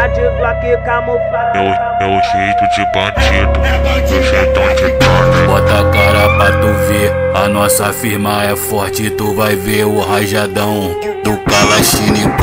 De 0.05 0.21
Glock 0.21 0.85
camuflado. 0.85 1.59
Meu, 1.59 1.65
meu 1.99 2.21
jeito 2.23 2.69
de 2.75 2.85
bandido. 2.93 3.59
Meu 3.61 4.23
jeitão 4.23 4.69
de 4.77 4.93
trolha. 4.99 5.47
Bota 5.47 5.81
a 5.81 5.91
cara 5.91 6.29
pra 6.37 6.53
tu 6.61 6.69
ver. 6.87 7.11
A 7.35 7.49
nossa 7.49 7.91
firma 7.91 8.45
é 8.45 8.55
forte, 8.55 9.09
tu 9.11 9.35
vai 9.35 9.57
ver 9.57 9.87
o 9.87 10.01
rajadão 10.01 10.95
do 11.25 11.39
Kalashnikov 11.39 12.39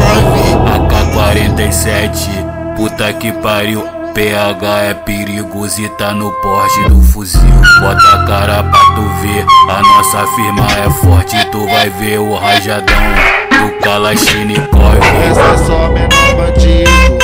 AK-47. 0.89 2.76
Puta 2.76 3.13
que 3.13 3.32
pariu. 3.32 3.88
PH 4.15 4.80
é 4.82 4.93
perigoso 4.93 5.82
e 5.82 5.89
tá 5.89 6.13
no 6.13 6.32
porte 6.41 6.89
do 6.89 7.00
fuzil. 7.02 7.41
Bota 7.80 8.15
a 8.15 8.26
cara 8.26 8.63
pra 8.63 8.80
tu 8.95 9.08
ver. 9.21 9.45
A 9.69 9.82
nossa 9.82 10.26
firma 10.36 10.67
é 10.84 10.89
forte, 10.89 11.45
tu 11.52 11.65
vai 11.67 11.89
ver 11.91 12.19
o 12.19 12.36
rajadão 12.36 12.95
do 13.52 13.80
Kalashnikov. 13.82 14.97
Essa 15.30 15.41
é 15.41 15.58
só 15.58 15.89
menor 15.89 16.36
bandido. 16.36 17.20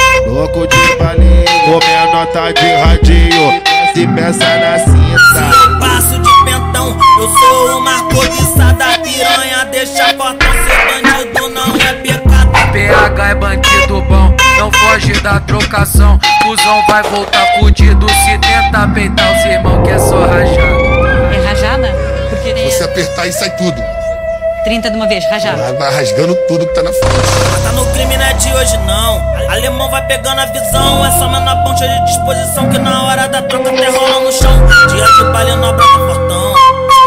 Louco 0.48 0.66
de 0.68 0.96
balinha, 0.96 1.46
comendo 1.66 2.12
nota 2.14 2.54
de 2.54 2.76
radinho. 2.76 3.62
Se 3.94 4.08
peça 4.08 4.46
na 4.46 4.80
cinta. 4.80 5.58
Eu 5.66 5.80
passo 5.80 6.20
de 6.20 6.46
pentão, 6.46 6.98
eu 7.20 7.30
sou 7.38 7.80
uma 7.80 8.04
cobiçada 8.04 8.86
piranha. 9.04 9.66
Deixa 9.72 10.06
fortão 10.16 10.50
ser 10.50 11.02
bandido, 11.04 11.50
não 11.50 11.76
é 11.76 11.94
pecado. 11.96 12.72
PH 12.72 13.30
é 13.30 13.36
bandido 13.36 14.02
bom, 14.04 14.34
não 14.58 14.72
foge 14.72 15.20
da 15.20 15.40
trocação. 15.42 16.18
Cusão 16.44 16.82
vai 16.88 17.04
voltar 17.04 17.46
fudido 17.60 18.08
se 18.10 18.38
tentar 18.38 18.88
peitar 18.94 19.38
os 19.38 19.46
irmãos 19.46 19.86
que 19.86 19.92
é 19.92 20.00
só 20.00 20.26
rajada. 20.28 21.36
É 21.36 21.46
rajada? 21.46 21.96
Porque 22.30 22.54
nem 22.54 22.72
Você 22.72 22.84
apertar 22.84 23.28
e 23.28 23.34
sai 23.34 23.50
tudo. 23.58 23.82
30 24.68 24.90
de 24.90 24.98
uma 24.98 25.08
vez, 25.08 25.24
rajada. 25.30 25.56
Vai, 25.56 25.74
vai 25.76 25.96
rasgando 25.96 26.36
tudo 26.46 26.68
que 26.68 26.74
tá 26.74 26.84
na 26.84 26.92
frente. 26.92 27.64
Tá 27.64 27.72
no 27.72 27.86
crime, 27.94 28.18
não 28.18 28.26
é 28.26 28.34
de 28.34 28.54
hoje 28.54 28.78
não. 28.80 29.50
Alemão 29.50 29.90
vai 29.90 30.06
pegando 30.08 30.42
a 30.42 30.46
visão. 30.48 31.06
É 31.06 31.12
só 31.12 31.30
menor 31.30 31.64
ponte 31.64 31.88
de 31.88 32.06
disposição 32.06 32.70
que 32.70 32.78
na 32.78 33.06
hora 33.06 33.30
da 33.30 33.42
troca 33.44 33.70
até 33.70 33.90
rola 33.90 34.20
no 34.20 34.32
chão. 34.34 34.52
Dia 34.90 35.06
de 35.06 35.24
baile 35.32 35.56
no 35.56 35.72
brota 35.72 36.00
fortão. 36.00 36.54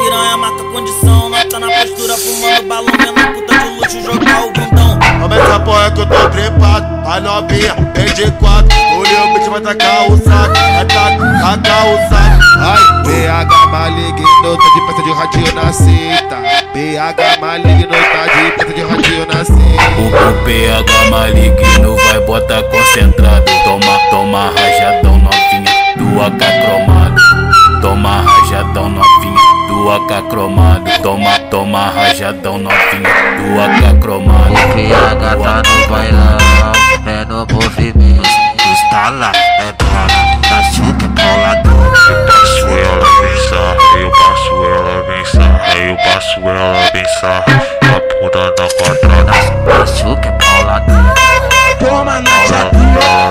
Piranha 0.02 0.36
marca 0.38 0.64
condição. 0.72 1.28
Nota 1.28 1.60
na 1.60 1.66
postura, 1.66 2.16
fumando 2.16 2.66
balão. 2.66 2.92
Vendo 2.98 3.34
puta 3.34 3.58
de 3.58 3.68
luxo 3.78 4.02
jogar 4.04 4.46
o 4.46 4.52
bundão. 4.52 4.98
Aumenta 5.20 5.56
a 5.56 5.60
porra 5.60 5.90
que 5.90 6.00
eu 6.00 6.06
tô 6.06 6.30
trepado. 6.30 7.10
A 7.10 7.20
novinha 7.20 7.76
vem 7.94 8.14
de 8.14 8.30
quatro. 8.38 8.59
O 9.00 9.02
Leo 9.02 9.32
Bitch 9.32 9.48
vai 9.48 9.60
tacar 9.62 10.10
o 10.10 10.16
saco. 10.18 10.52
Ataca, 10.78 11.16
taca 11.40 11.84
o 11.86 11.96
saco. 12.10 12.40
Ai, 12.60 13.02
PH 13.02 13.66
maligno, 13.68 14.58
tá 14.58 14.74
de 14.74 14.80
peça 14.86 15.02
de 15.02 15.12
radinho 15.12 15.54
na 15.54 15.72
cinta. 15.72 16.36
PH 16.74 17.40
maligno, 17.40 17.88
tá 17.88 18.26
de 18.26 18.50
peça 18.58 18.74
de 18.74 18.82
radinho 18.82 19.26
na 19.26 19.42
cinta. 19.42 19.56
O, 19.96 20.04
o 20.06 20.44
PH 20.44 21.10
maligno 21.10 21.96
vai 21.96 22.20
botar 22.26 22.62
concentrado. 22.64 23.44
Toma, 23.64 23.98
toma 24.10 24.52
rajadão 24.54 25.16
novinha 25.16 25.72
do 25.96 26.22
AK 26.22 26.38
cromado. 26.60 27.80
Toma 27.80 28.20
rajadão. 28.20 28.40
rajadão 28.50 28.88
novinha 28.90 29.40
do 29.68 29.90
AK 29.92 30.28
cromado. 30.28 30.90
Toma, 31.02 31.38
toma 31.50 31.86
rajadão 31.86 32.58
novinha 32.58 33.08
do 33.38 33.60
AK 33.62 33.98
cromado. 33.98 34.52
O 34.52 34.74
PH 34.74 35.36
tá 35.36 35.62
no 35.64 35.88
bailão, 35.88 36.38
é 37.06 37.24
no 37.24 37.46
movimento. 37.50 38.39
É 39.10 39.72
bola, 39.72 40.06
tá 40.48 40.62
chuta, 40.70 41.08
bolador. 41.08 41.92
Eu 42.08 42.26
passo 42.26 42.68
ela 42.68 43.08
bem 43.20 43.36
sarra, 43.48 43.98
eu 43.98 44.10
passo 44.12 44.54
ela 44.66 45.02
bem 45.02 45.24
sarra, 45.24 45.78
eu 45.78 45.96
passo 45.96 46.38
ela 46.38 46.90
bem 46.92 47.04
sarra, 47.20 47.44
a 47.82 47.98
bunda 48.20 48.44
na 48.56 48.66
quadrada. 48.70 49.32
Machuca, 49.66 50.30
bolador. 50.30 51.14
Toma 51.80 52.20
na 52.20 52.30
Ela 52.30 52.70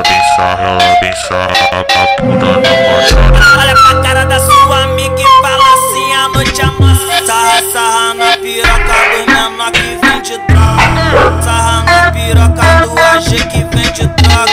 bem 0.04 0.22
sarra, 0.36 0.64
ela 0.64 1.00
bem 1.00 1.14
sarra, 1.30 1.66
a 1.72 1.80
a 1.80 2.22
bunda 2.22 2.46
na 2.46 2.62
quadrada. 2.62 3.40
Olha 3.60 3.74
pra 3.76 4.02
cara 4.02 4.24
da 4.26 4.40
sua 4.40 4.84
amiga 4.84 5.22
e 5.22 5.42
fala 5.42 5.68
assim 5.76 6.14
a 6.14 6.28
noite 6.30 6.62
amassa 6.62 7.26
Sarra, 7.26 7.62
sarra 7.72 8.14
na 8.16 8.38
piroca 8.38 8.96
do 9.12 9.32
menor 9.32 9.72
que 9.72 9.82
vende 10.02 10.38
droga 10.50 11.42
Sarra 11.42 11.84
na 11.84 12.12
piroca 12.12 12.68
do 12.86 13.00
AG 13.00 13.30
que 13.48 13.64
vende 13.76 14.08
droga 14.08 14.30
Sarra, 14.30 14.49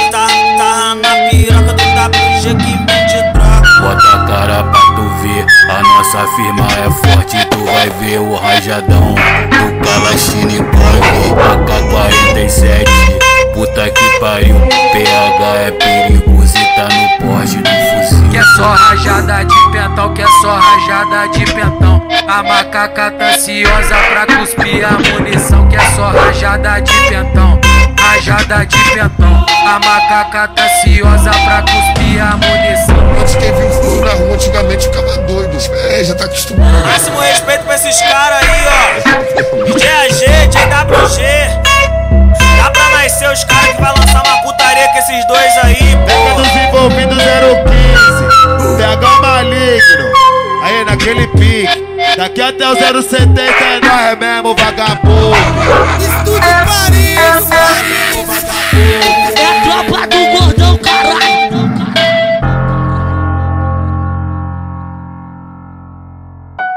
a 6.17 6.23
nossa 6.23 6.37
firma 6.37 6.67
é 6.67 6.91
forte, 6.91 7.47
tu 7.51 7.59
vai 7.65 7.91
ver 8.01 8.19
o 8.21 8.35
rajadão 8.37 9.15
do 9.15 9.85
Kalashnikov, 9.85 10.67
AK-47, 12.23 12.87
puta 13.53 13.91
que 13.91 14.21
pariu, 14.21 14.57
PH 14.93 15.45
é 15.57 15.71
perigoso 15.73 16.57
e 16.57 16.65
tá 16.75 16.89
no 16.89 17.27
porte 17.27 17.57
do 17.59 17.69
fuzil. 17.69 18.31
Que 18.31 18.39
é 18.39 18.43
só 18.43 18.65
rajada 18.65 19.45
de 19.45 19.71
pentão, 19.73 20.15
que 20.15 20.23
é 20.23 20.27
só 20.41 20.59
rajada 20.59 21.29
de 21.29 21.45
pentão. 21.53 22.09
A 22.27 22.43
macaca 22.43 23.11
tá 23.11 23.29
ansiosa 23.35 23.95
pra 24.11 24.27
cuspir 24.27 24.85
a 24.85 24.93
munição, 24.93 25.69
que 25.69 25.77
é 25.77 25.81
só 25.97 26.09
rajada 26.09 26.81
de 26.81 26.93
pentão. 27.09 27.61
Rajada 28.17 28.65
de 28.65 28.79
pentão, 28.95 29.47
a 29.67 29.79
macaca 29.79 30.49
tá 30.49 30.65
ansiosa 30.65 31.31
pra 31.31 31.61
cuspir 31.61 32.19
a 32.19 32.35
munição. 32.39 33.21
Antes 33.21 33.37
quem 33.37 33.53
viu 33.53 33.69
fogo 33.71 34.05
na 34.07 34.13
rua 34.13 34.35
antigamente 34.35 34.87
ficava 34.87 35.19
doido. 35.19 35.55
É, 35.91 36.03
já 36.03 36.15
tá 36.15 36.25
acostumado. 36.25 36.87
Máximo 36.87 37.21
respeito 37.21 37.65
pra 37.65 37.75
esses 37.75 38.01
caras 38.01 38.39
aí, 38.43 38.67
ó 38.67 39.65
DJ 39.65 39.89
AG, 39.91 40.49
JWG 40.49 41.23
Dá 42.57 42.71
pra 42.71 42.89
nascer 42.89 43.31
os 43.31 43.45
caras 43.45 43.77
que 43.77 43.83
vai 43.83 43.93
lançar 43.99 44.23
uma 44.27 44.43
putaria 44.43 44.89
com 44.89 44.99
esses 44.99 45.27
dois 45.29 45.59
aí, 45.65 45.97
Pega 46.07 46.31
pô 46.35 46.41
dos 46.41 46.49
envolvidos 46.57 47.19
015, 47.19 48.77
pega 48.79 49.07
o 49.07 49.23
maligno, 49.23 50.13
aí 50.63 50.85
naquele 50.87 51.27
pique. 51.29 51.86
Daqui 52.17 52.41
até 52.41 52.67
o 52.67 53.03
070 53.03 53.41
é 53.43 53.81
nós 53.81 54.01
é 54.01 54.17
mesmo 54.17 54.55
vagabundo. 54.55 55.37
Estúdio 56.01 56.41
Paris, 56.65 57.19
É 59.37 59.47
a 59.47 59.83
tropa 59.85 60.07
do 60.07 60.17
gordão, 60.39 60.79
caralho. 60.79 61.77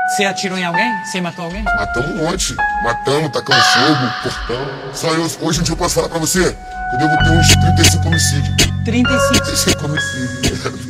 Você 0.10 0.26
atirou 0.26 0.58
em 0.58 0.66
alguém? 0.66 0.92
Você 1.06 1.22
matou 1.22 1.46
alguém? 1.46 1.64
Matamos 1.64 2.10
um 2.10 2.18
monte. 2.18 2.56
Matamos, 2.84 3.32
tacamos 3.32 3.66
fogo, 3.66 4.14
portão. 4.24 4.68
Só 4.94 5.08
eu, 5.14 5.26
hoje 5.42 5.62
em 5.62 5.64
dia 5.64 5.72
eu 5.72 5.78
posso 5.78 5.96
falar 5.96 6.10
pra 6.10 6.20
você, 6.20 6.40
eu 6.92 6.98
devo 6.98 7.18
ter 7.24 7.30
uns 7.30 7.48
35 7.56 8.08
homicídios. 8.08 8.56
35. 8.84 9.46
35 9.46 9.86
homicídios. 9.86 10.86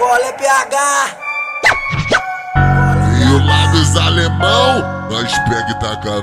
Olha 0.00 0.32
PH 0.32 1.25
E 3.36 3.38
o 3.38 3.44
lá 3.44 3.66
dos 3.66 3.94
alemão, 3.96 5.08
nós 5.10 5.30
pega 5.40 5.70
e 5.70 5.74
taca 5.74 6.22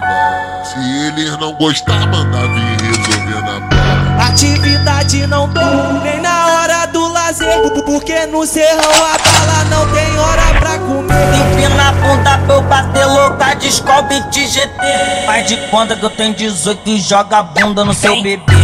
Se 0.65 0.79
eles 1.05 1.37
não 1.37 1.53
gostar, 1.53 2.07
manda 2.07 2.39
vir 2.39 2.81
resolver 2.81 3.41
na 3.41 3.59
bola. 3.59 4.27
Atividade 4.29 5.27
não 5.27 5.47
tem 5.53 5.93
nem 6.01 6.21
na 6.21 6.47
hora 6.47 6.87
do 6.87 7.07
lazer. 7.09 7.69
Porque 7.85 8.25
no 8.25 8.45
serrão 8.47 8.79
a 8.79 9.17
bala 9.19 9.63
não 9.69 9.93
tem 9.93 10.17
hora 10.17 10.59
pra 10.59 10.79
comer. 10.79 11.13
Empina 11.53 11.89
a 11.89 11.91
bunda 11.91 12.37
pra 12.39 12.55
eu 12.55 12.61
bater 12.63 13.05
louca, 13.05 13.55
descobre 13.55 14.19
de 14.31 14.47
GT 14.47 14.69
Faz 15.27 15.47
de 15.47 15.57
conta 15.69 15.95
que 15.95 16.03
eu 16.03 16.09
tenho 16.09 16.33
18 16.33 16.89
e 16.89 16.99
joga 16.99 17.37
a 17.37 17.43
bunda 17.43 17.85
no 17.85 17.93
seu 17.93 18.21
bebê 18.23 18.62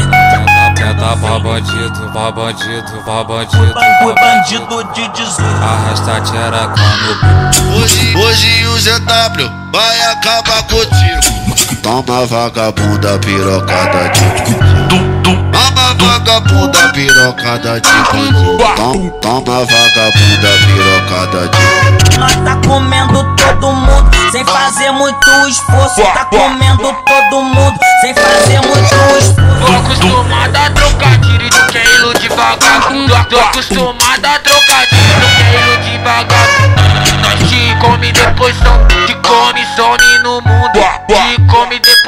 Tenta 0.89 1.15
pra 1.17 1.39
bandido, 1.39 2.10
pra 2.12 2.32
bandido, 2.32 3.04
pra 3.04 3.23
bandido. 3.23 3.75
Fui 4.02 4.15
bandido 4.15 4.84
de 4.95 5.08
18 5.10 5.41
Arrasta 5.62 6.17
a 6.17 6.21
tchereca 6.21 6.73
no 6.75 7.80
Hoje, 7.80 8.17
hoje 8.17 8.65
o 8.65 8.80
ZW 8.80 9.52
vai 9.71 10.02
acabar 10.12 10.63
contigo. 10.63 11.75
Toma 11.84 12.25
vagabunda 12.25 13.19
pirocada 13.19 14.10
de 14.10 15.19
vagabunda 16.00 16.90
pirocada 16.94 17.80
de 17.82 17.90
bandido. 17.90 18.58
Tom- 18.76 19.10
Toma 19.22 19.66
vagabunda 19.66 20.50
pirocada 20.66 21.48
de 21.50 22.18
Nós 22.18 22.36
tá 22.38 22.56
comendo 22.68 23.24
todo 23.36 23.72
mundo 23.72 24.10
sem 24.32 24.46
fazer 24.46 24.92
muito 24.92 25.30
esforço. 25.48 26.02
Tá 26.14 26.26
comendo 26.26 26.94
todo 27.06 27.42
mundo 27.42 27.78
sem 28.02 28.14
fazer 28.14 28.60
muito 28.62 28.84
esforço. 28.84 29.36
Tô 29.36 29.76
acostumado 29.78 30.56
a 30.56 30.70
trocar 30.72 31.20
tiro 31.22 31.44
e 31.46 31.50
tu 31.50 31.66
quer 31.72 31.86
iludir 31.96 32.30
vagabundo. 32.30 33.26
Tô 33.30 33.40
acostumado 33.40 34.26
a 34.26 34.40
trocar 34.40 34.86
tiro 34.88 35.02
e 35.02 35.20
tu 35.22 35.38
quer 35.38 35.54
iludir 35.62 36.00
vagabundo. 36.04 36.90
Nós 37.22 37.50
te 37.50 37.76
come 37.80 38.12
depois 38.12 38.56
some, 38.58 39.06
te 39.06 39.14
come 39.16 39.66
some 39.76 40.20
no 40.24 40.42
mundo. 40.42 40.80
Te 41.08 41.42
come 41.48 41.80
depois 41.80 41.99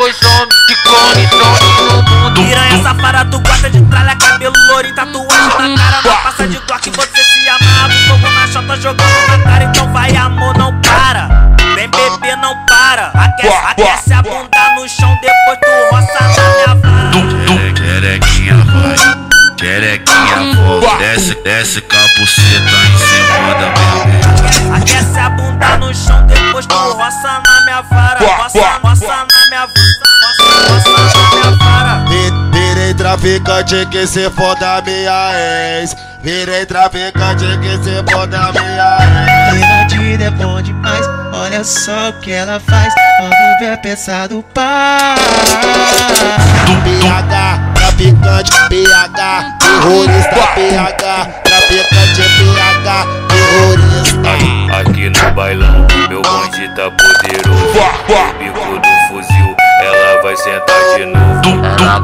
traficante 33.21 33.85
que 33.91 34.07
se 34.07 34.29
foda 34.31 34.81
minha 34.81 35.31
ex. 35.79 35.95
Virei 36.23 36.65
traficante 36.65 37.45
que 37.59 37.83
se 37.83 38.03
foda 38.11 38.51
minha 38.51 38.97
ex. 38.97 39.59
Piradinha 39.59 40.27
é 40.27 40.29
bom 40.31 40.59
demais, 40.61 41.05
olha 41.31 41.63
só 41.63 42.09
o 42.09 42.13
que 42.21 42.31
ela 42.31 42.59
faz 42.59 42.93
Quando 43.19 43.59
vê 43.59 43.77
pesado, 43.77 44.43
pá 44.53 45.15
PH, 46.83 47.73
traficante, 47.75 48.51
PH, 48.69 49.57
terrorista, 49.59 50.47
PH, 50.55 51.25
traficante, 51.43 52.21
PH, 52.37 53.05
terrorista. 53.27 54.29
Aí, 54.29 54.81
aqui 54.81 55.09
no 55.09 55.31
bailão, 55.33 55.87
meu 56.09 56.21
bonde 56.23 56.75
tá 56.75 56.89
poderoso. 56.89 57.71
Bico 58.39 58.79
do 58.79 58.90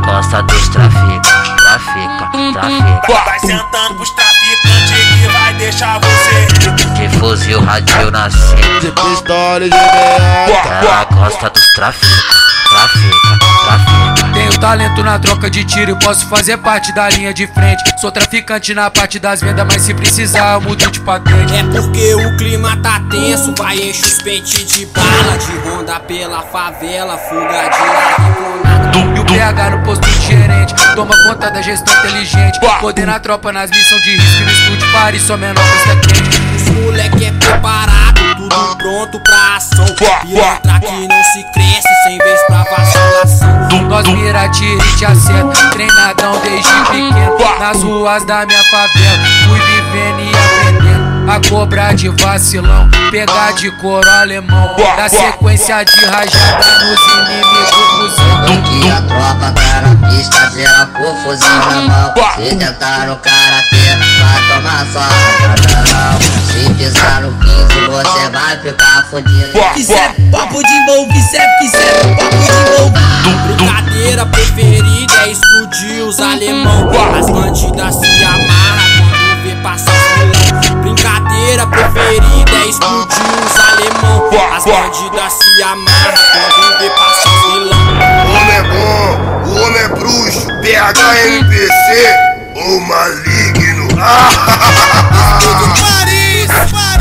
gosta 0.06 0.42
dos 0.44 0.70
trafica, 0.70 1.56
trafica, 1.58 2.30
trafica. 2.54 3.24
Vai 3.26 3.40
sentando 3.40 3.96
pros 3.96 4.10
traficantes 4.12 5.22
que 5.22 5.28
vai 5.28 5.54
deixar 5.56 6.00
você 6.00 6.48
De 6.94 7.18
fuzil, 7.18 7.62
radinho 7.62 8.12
na 8.12 8.30
cinta. 8.30 8.80
De 8.80 8.92
pistola 8.92 9.66
e 9.66 9.70
de 9.70 9.78
gosta 11.16 11.50
dos 11.50 11.76
trafica, 11.76 12.34
trafica, 12.70 13.27
talento 14.60 15.04
na 15.04 15.20
troca 15.20 15.50
de 15.50 15.64
tiro 15.66 15.92
e 15.92 16.00
posso 16.00 16.28
fazer 16.28 16.58
parte 16.58 16.94
da 16.94 17.10
linha 17.10 17.34
de 17.34 17.48
frente. 17.48 17.84
Sou 18.00 18.12
traficante 18.12 18.74
na 18.74 18.90
parte 18.90 19.20
das 19.20 19.42
vendas, 19.42 19.66
mas 19.66 19.82
se 19.82 19.94
precisar 19.94 20.54
eu 20.54 20.62
mudo 20.62 20.90
de 20.92 21.00
patente. 21.00 21.54
É 21.54 21.64
porque 21.64 22.16
o 22.16 22.38
clima 22.38 22.78
tá 22.78 23.02
tenso, 23.10 23.54
vai 23.58 23.78
enche 23.78 24.04
os 24.04 24.22
pentes 24.22 24.66
de 24.66 24.86
bala. 24.88 25.38
De 25.38 25.70
ronda 25.70 26.00
pela 26.00 26.42
favela, 26.44 27.18
fuga 27.18 27.70
de 27.70 27.80
lado 27.80 28.36
com 28.36 28.68
nada. 28.68 29.18
E 29.18 29.20
o 29.20 29.26
PH 29.26 29.70
no 29.70 29.84
posto 29.84 30.08
de 30.08 30.26
gerente 30.26 30.78
Toma 30.98 31.14
conta 31.26 31.52
da 31.52 31.62
gestão 31.62 31.94
inteligente. 32.00 32.60
Coordena 32.60 33.18
a 33.18 33.20
tropa 33.20 33.52
nas 33.54 33.70
missões 33.70 34.02
de 34.02 34.16
risco 34.16 34.42
e 34.42 34.46
no 34.46 34.52
estúdio 34.52 34.92
Paris, 34.92 35.22
só 35.22 35.38
menor 35.38 35.64
coisa 35.64 36.00
quente. 36.02 36.42
Os 36.56 36.70
moleque 36.70 37.26
é 37.26 37.32
preparado, 37.34 38.37
tudo 38.50 38.78
pronto 38.78 39.20
pra 39.24 39.56
ação. 39.58 39.86
Pilantra 39.96 40.80
que 40.80 41.08
não 41.08 41.24
se 41.24 41.44
cresce, 41.54 42.04
sem 42.04 42.18
vez 42.18 42.42
pra 42.48 42.64
vacilação. 42.64 43.58
Nós 43.90 44.08
mira, 44.08 44.50
tira 44.50 44.84
e 44.86 44.96
te 44.98 45.06
acerta 45.06 45.70
Treinadão 45.72 46.40
desde 46.42 46.70
pequeno 46.92 47.38
Nas 47.60 47.82
ruas 47.82 48.24
da 48.26 48.46
minha 48.46 48.64
favela 48.66 49.24
Fui 49.48 49.60
vivendo 49.60 50.20
e 50.20 50.32
aprendendo 50.36 51.07
a 51.28 51.42
cobrar 51.50 51.94
de 51.94 52.08
vacilão, 52.10 52.90
pegar 53.12 53.54
de 53.54 53.70
couro 53.72 54.10
alemão, 54.10 54.76
da 54.96 55.10
sequência 55.10 55.84
de 55.84 56.06
rajada 56.06 56.86
nos 56.86 57.00
inimigos 57.14 57.78
cuzão. 57.98 58.44
Aqui 58.44 58.90
a 58.90 59.02
tropa 59.02 59.52
tá 59.52 59.82
na 59.82 60.08
pista, 60.08 60.50
com 60.94 61.16
fuzil 61.24 61.50
na 61.50 61.82
mão. 61.82 62.14
Se 62.36 62.56
tentar 62.56 63.08
no 63.08 63.18
karatê, 63.18 63.78
vai 64.20 64.56
tomar 64.56 64.86
só 64.94 65.00
rajadão. 65.00 66.20
Se 66.48 66.74
pisar 66.74 67.22
no 67.22 67.34
15, 67.34 67.88
você 67.88 68.30
vai 68.30 68.58
ficar 68.60 69.06
fudido. 69.10 69.60
Isso 69.76 69.94
é 69.94 70.14
papo 70.32 70.64
de 70.64 70.72
envolve, 70.72 71.20
isso 71.20 71.36
é, 71.36 71.64
isso 71.66 71.76
é 71.76 72.16
papo 72.16 72.38
de 72.38 72.52
envolve. 72.52 73.18
Brincadeira 73.48 74.26
preferida 74.28 75.14
é 75.26 75.32
explodir 75.32 76.04
os 76.06 76.20
alemão. 76.20 76.90
As 77.20 77.30
bandidas 77.30 77.96
se 77.96 78.24
amarram 78.24 78.88
quando 79.10 79.44
vê 79.44 79.56
passar. 79.62 79.97
Brincadeira 80.98 81.68
preferida 81.68 82.52
é 82.56 82.70
explodir 82.70 83.22
os 83.46 83.60
alemão. 83.60 84.28
As 84.52 84.66
bandidas 84.66 85.32
se 85.32 85.62
amarram 85.62 86.18
quando 86.34 86.80
vê 86.80 86.90
passar 86.90 87.30
os 87.30 87.42
vilão. 87.54 87.88
O 88.26 88.34
homem 88.34 88.56
é 88.56 88.64
bom, 88.64 89.06
o 89.46 89.62
homem 89.62 89.80
é 89.80 89.88
bruxo, 89.90 90.48
PHMPC, 90.64 92.16
o 92.56 92.80
maligno. 92.82 93.88
Paris, 95.78 96.48
Paris. 96.72 96.98